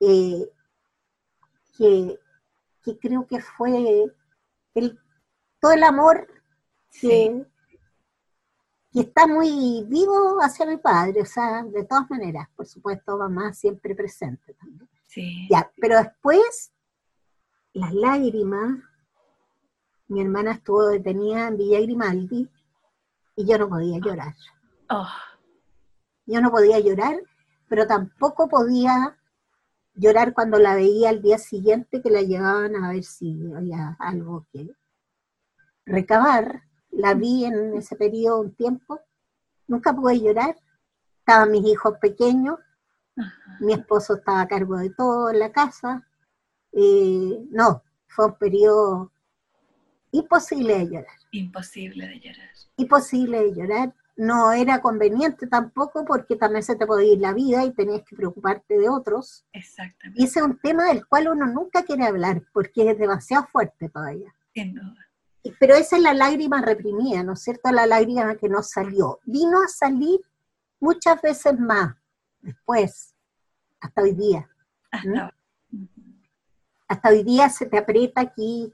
[0.00, 0.48] eh,
[1.76, 2.18] que,
[2.82, 4.10] que creo que fue
[4.74, 4.98] el,
[5.60, 6.26] todo el amor
[6.88, 7.08] sí.
[7.08, 7.46] que,
[8.92, 11.22] que está muy vivo hacia mi padre.
[11.22, 14.88] O sea, de todas maneras, por supuesto, mamá siempre presente también.
[15.06, 15.48] Sí.
[15.50, 16.72] Ya, pero después,
[17.72, 18.78] las lágrimas,
[20.08, 22.48] mi hermana estuvo detenida en Villa Grimaldi
[23.36, 24.34] y yo no podía llorar.
[24.88, 25.08] Oh,
[26.26, 27.20] Yo no podía llorar,
[27.68, 29.16] pero tampoco podía
[29.94, 34.46] llorar cuando la veía al día siguiente que la llevaban a ver si había algo
[34.52, 34.68] que
[35.90, 36.62] recabar.
[36.90, 39.00] La vi en ese periodo un tiempo,
[39.68, 40.56] nunca pude llorar.
[41.20, 42.58] Estaban mis hijos pequeños,
[43.16, 43.58] ajá.
[43.60, 46.06] mi esposo estaba a cargo de todo en la casa.
[46.72, 49.12] Eh, no, fue un periodo
[50.10, 51.16] imposible de llorar.
[51.30, 52.50] Imposible de llorar.
[52.76, 53.94] Imposible de llorar.
[54.16, 58.16] No era conveniente tampoco porque también se te podía ir la vida y tenías que
[58.16, 59.46] preocuparte de otros.
[59.52, 60.22] Y Exactamente.
[60.22, 64.34] ese es un tema del cual uno nunca quiere hablar porque es demasiado fuerte todavía.
[64.52, 65.09] Sin duda.
[65.58, 67.70] Pero esa es la lágrima reprimida, ¿no es cierto?
[67.72, 69.20] La lágrima que no salió.
[69.24, 70.20] Vino a salir
[70.80, 71.94] muchas veces más
[72.42, 73.14] después,
[73.80, 74.48] hasta hoy día.
[76.88, 78.72] Hasta hoy día se te aprieta aquí,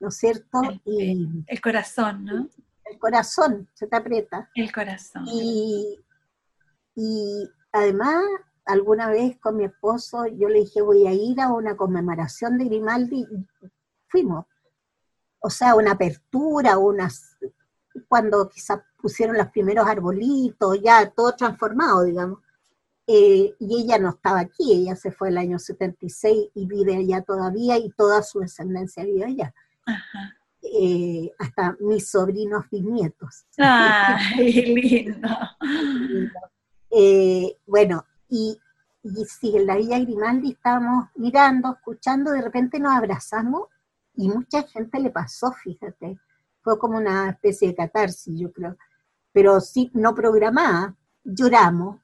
[0.00, 0.60] ¿no es cierto?
[0.62, 2.48] El- Y El corazón, ¿no?
[2.86, 4.50] el corazón se te aprieta.
[4.54, 5.24] El corazón.
[5.26, 5.98] Y,
[6.96, 8.22] y además,
[8.66, 12.64] alguna vez con mi esposo, yo le dije, voy a ir a una conmemoración de
[12.66, 13.46] Grimaldi, y
[14.08, 14.44] fuimos.
[15.46, 17.36] O sea, una apertura, unas,
[18.08, 22.38] cuando quizás pusieron los primeros arbolitos, ya todo transformado, digamos.
[23.06, 27.20] Eh, y ella no estaba aquí, ella se fue el año 76 y vive allá
[27.20, 30.34] todavía y toda su descendencia vive allá, Ajá.
[30.62, 33.44] eh, hasta mis sobrinos bisnietos.
[33.58, 35.28] Ay, lindo.
[36.90, 38.58] Eh, bueno, y,
[39.02, 43.64] y sí, en la Villa Grimaldi estábamos mirando, escuchando, de repente nos abrazamos
[44.16, 46.18] y mucha gente le pasó, fíjate.
[46.62, 48.76] Fue como una especie de catarsis, yo creo.
[49.32, 50.94] Pero sí, no programada,
[51.24, 52.00] lloramos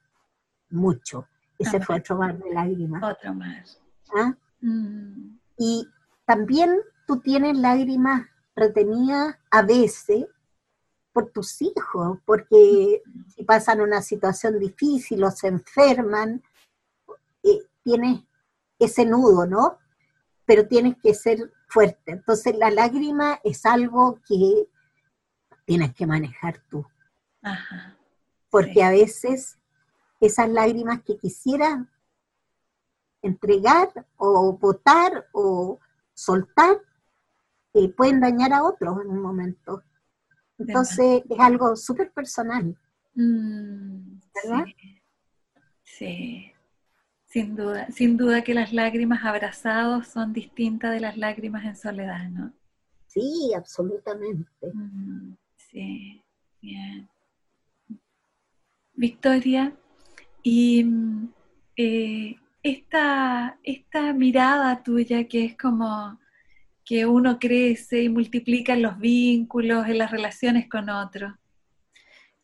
[0.69, 1.27] mucho.
[1.57, 3.03] Ese fue otro mar de lágrimas.
[3.03, 3.79] Otro más.
[4.15, 4.35] ¿ah?
[4.61, 5.87] Mm, Y
[6.25, 10.25] también tú tienes lágrimas retenidas a veces
[11.13, 13.01] por tus hijos, porque
[13.35, 16.41] si pasan una situación difícil o se enferman,
[17.43, 18.21] eh, tienes
[18.79, 19.77] ese nudo, ¿no?
[20.45, 22.11] Pero tienes que ser fuerte.
[22.11, 24.67] Entonces la lágrima es algo que
[25.65, 26.85] tienes que manejar tú,
[27.41, 27.97] Ajá.
[28.49, 28.81] porque Sí.
[28.81, 29.57] a veces
[30.19, 31.79] esas lágrimas que quisieras
[33.21, 35.79] entregar o botar o
[36.13, 36.77] soltar
[37.73, 39.81] eh, pueden dañar a otros en un momento.
[40.57, 42.77] Entonces es algo súper personal.
[43.15, 44.65] Mm, ¿Verdad?
[44.65, 45.01] Sí.
[45.83, 46.50] Sí.
[47.31, 52.27] Sin duda, sin duda que las lágrimas abrazados son distintas de las lágrimas en soledad,
[52.27, 52.51] ¿no?
[53.07, 54.51] Sí, absolutamente.
[54.73, 56.21] Mm, sí,
[56.61, 57.07] bien.
[58.93, 59.73] Victoria,
[60.43, 60.85] y
[61.77, 66.19] eh, esta, esta mirada tuya que es como
[66.83, 71.33] que uno crece y multiplica en los vínculos, en las relaciones con otros.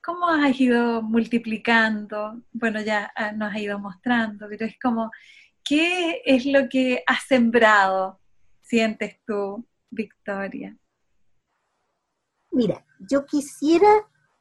[0.08, 2.41] ¿Cómo has ido multiplicando?
[2.53, 5.12] Bueno, ya ah, nos has ido mostrando, pero es como,
[5.66, 8.18] ¿qué es lo que has sembrado,
[8.62, 10.78] sientes tú, Victoria?
[12.51, 13.89] Mira, yo quisiera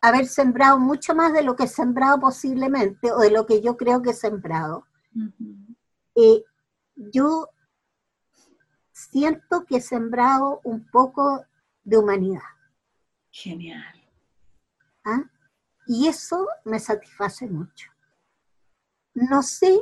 [0.00, 3.76] haber sembrado mucho más de lo que he sembrado posiblemente, o de lo que yo
[3.76, 4.86] creo que he sembrado.
[6.14, 6.44] Eh,
[6.94, 7.48] yo
[8.92, 11.44] siento que he sembrado un poco
[11.82, 12.54] de humanidad.
[13.32, 14.00] Genial.
[15.04, 15.24] ¿Ah?
[15.86, 17.90] Y eso me satisface mucho.
[19.14, 19.80] No sé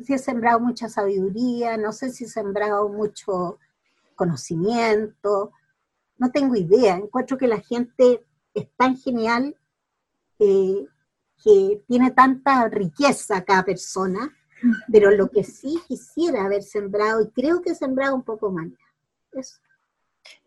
[0.00, 3.58] si he sembrado mucha sabiduría, no sé si he sembrado mucho
[4.14, 5.52] conocimiento,
[6.18, 6.96] no tengo idea.
[6.96, 9.56] Encuentro que la gente es tan genial,
[10.38, 10.86] eh,
[11.42, 14.34] que tiene tanta riqueza cada persona,
[14.90, 18.68] pero lo que sí quisiera haber sembrado, y creo que he sembrado un poco más.
[19.32, 19.58] Eso.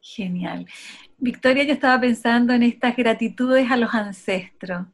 [0.02, 0.66] Genial.
[1.18, 4.88] Victoria, yo estaba pensando en estas gratitudes a los ancestros.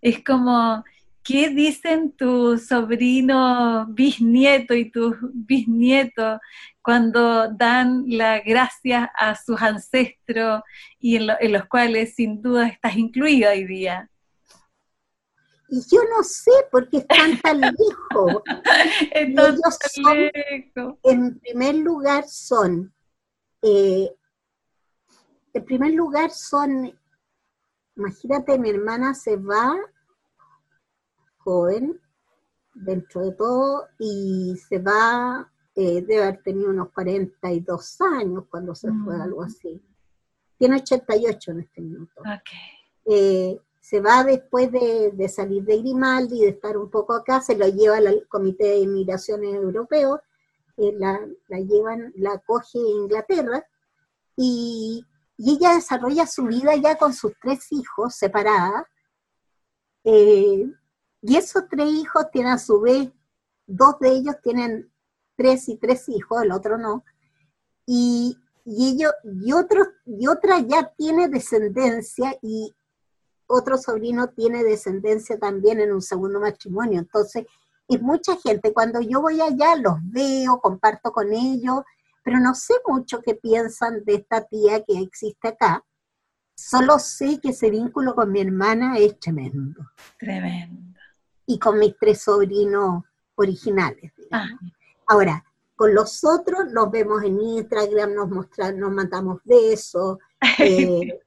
[0.00, 0.84] Es como,
[1.22, 6.40] ¿qué dicen tus sobrinos bisnietos y tus bisnietos
[6.82, 10.62] cuando dan la gracia a sus ancestros
[10.98, 14.10] y en, en los cuales sin duda estás incluido hoy día?
[15.72, 18.42] Y yo no sé por qué están tan lejos.
[21.04, 22.92] En primer lugar, son,
[23.62, 24.10] eh,
[25.52, 26.92] en primer lugar, son,
[27.96, 29.76] imagínate, mi hermana se va
[31.38, 32.00] joven,
[32.74, 38.88] dentro de todo, y se va, eh, debe haber tenido unos 42 años cuando se
[39.04, 39.20] fue, mm.
[39.20, 39.82] algo así.
[40.58, 42.20] Tiene 88 en este minuto.
[42.20, 42.58] Okay.
[43.06, 47.66] Eh, se va después de, salir de Grimaldi, de estar un poco acá, se lo
[47.66, 50.20] lleva al Comité de Inmigraciones Europeo,
[50.76, 53.64] eh, la, llevan, la coge Inglaterra,
[54.36, 55.04] y,
[55.48, 58.86] ella desarrolla su vida ya con sus tres hijos separada,
[60.04, 60.66] eh,
[61.22, 63.10] y esos tres hijos tienen a su vez,
[63.66, 64.90] dos de ellos tienen
[65.36, 67.04] tres y tres hijos, el otro no,
[67.86, 72.74] y, y ellos, y, otros, y otra ya tiene descendencia y
[73.46, 77.00] otro sobrino tiene descendencia también en un segundo matrimonio.
[77.00, 77.46] Entonces,
[77.88, 78.72] es mucha gente.
[78.72, 81.82] Cuando yo voy allá, los veo, comparto con ellos,
[82.22, 85.84] pero no sé mucho qué piensan de esta tía que existe acá.
[86.54, 89.80] Solo sé que ese vínculo con mi hermana es tremendo.
[90.18, 90.98] Tremendo.
[91.46, 93.04] Y con mis tres sobrinos
[93.34, 94.12] originales.
[94.30, 94.46] Ah.
[95.06, 95.44] Ahora,
[95.80, 100.18] con los otros nos vemos en Instagram, nos mostramos, nos mandamos besos,
[100.58, 101.20] eh,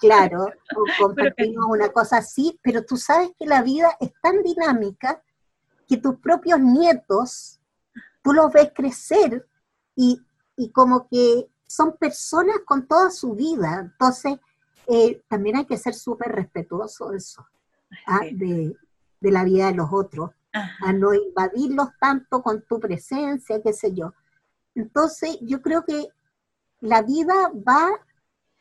[0.00, 0.50] claro,
[0.98, 5.22] compartimos una cosa así, pero tú sabes que la vida es tan dinámica
[5.86, 7.60] que tus propios nietos,
[8.22, 9.46] tú los ves crecer
[9.94, 10.18] y,
[10.70, 13.80] como que son personas con toda su vida.
[13.80, 14.38] Entonces,
[14.86, 17.46] eh, también hay que ser súper respetuoso de eso,
[18.06, 18.20] ¿ah?
[18.32, 18.74] de,
[19.20, 24.14] la vida de los otros, a no invadirlos tanto con tu presencia, qué sé yo.
[24.74, 26.08] Entonces, yo creo que
[26.80, 27.90] la vida va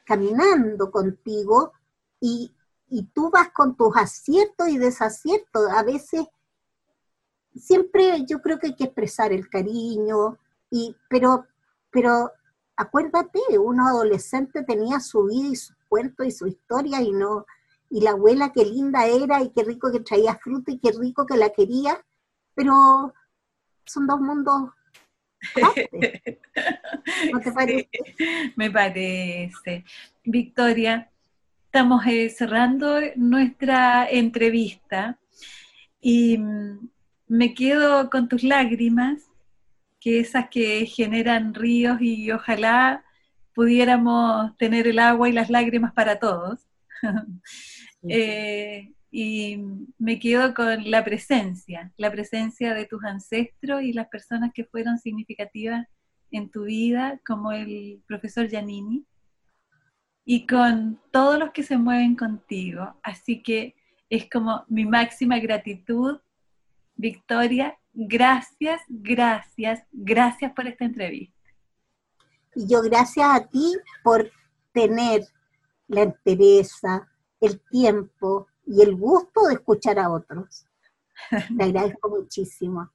[0.04, 1.72] caminando contigo
[2.20, 2.54] y,
[3.14, 5.70] tú vas con tus aciertos y desaciertos.
[5.72, 6.26] A veces,
[7.56, 10.38] siempre yo creo que hay que expresar el cariño,
[10.70, 11.46] y, pero,
[11.98, 12.32] pero
[12.76, 17.48] acuérdate, un adolescente tenía su vida y su cuento y su historia y no,
[17.90, 21.26] y la abuela qué linda era y qué rico que traía fruta y qué rico
[21.26, 22.00] que la quería,
[22.54, 23.16] pero
[23.84, 24.70] son dos mundos
[27.34, 27.90] ¿No te parece?
[28.56, 29.84] me parece.
[30.24, 31.10] Victoria,
[31.66, 35.18] estamos eh, cerrando nuestra entrevista
[36.00, 36.90] y mm,
[37.28, 39.32] me quedo con tus lágrimas,
[40.08, 43.04] que esas que generan ríos y ojalá
[43.54, 46.66] pudiéramos tener el agua y las lágrimas para todos.
[48.10, 49.58] Eh, y
[49.98, 54.98] me quedo con la presencia, la presencia de tus ancestros y las personas que fueron
[54.98, 55.86] significativas
[56.32, 59.04] en tu vida, como el profesor Giannini,
[60.24, 62.98] y con todos los que se mueven contigo.
[63.04, 63.76] Así que
[64.10, 66.20] es como mi máxima gratitud,
[66.96, 67.78] Victoria.
[68.00, 71.50] Gracias, gracias, gracias por esta entrevista.
[72.54, 74.32] Y yo gracias a ti por
[74.72, 75.26] tener
[75.88, 77.08] la entereza,
[77.42, 80.68] el tiempo, y el gusto de escuchar a otros.
[81.58, 82.92] Te agradezco muchísimo.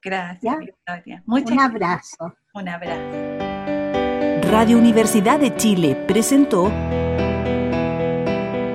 [0.00, 1.24] Gracias, Victoria.
[1.26, 2.36] Un abrazo.
[2.54, 3.02] Un abrazo.
[4.50, 6.68] Radio Universidad de Chile presentó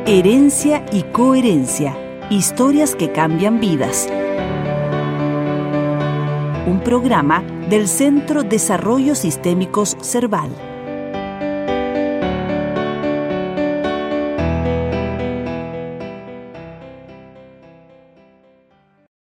[0.05, 1.97] Herencia y Coherencia
[2.29, 4.09] Historias que cambian vidas.
[6.65, 10.72] Un programa del Centro Desarrollo Sistémicos Cerval.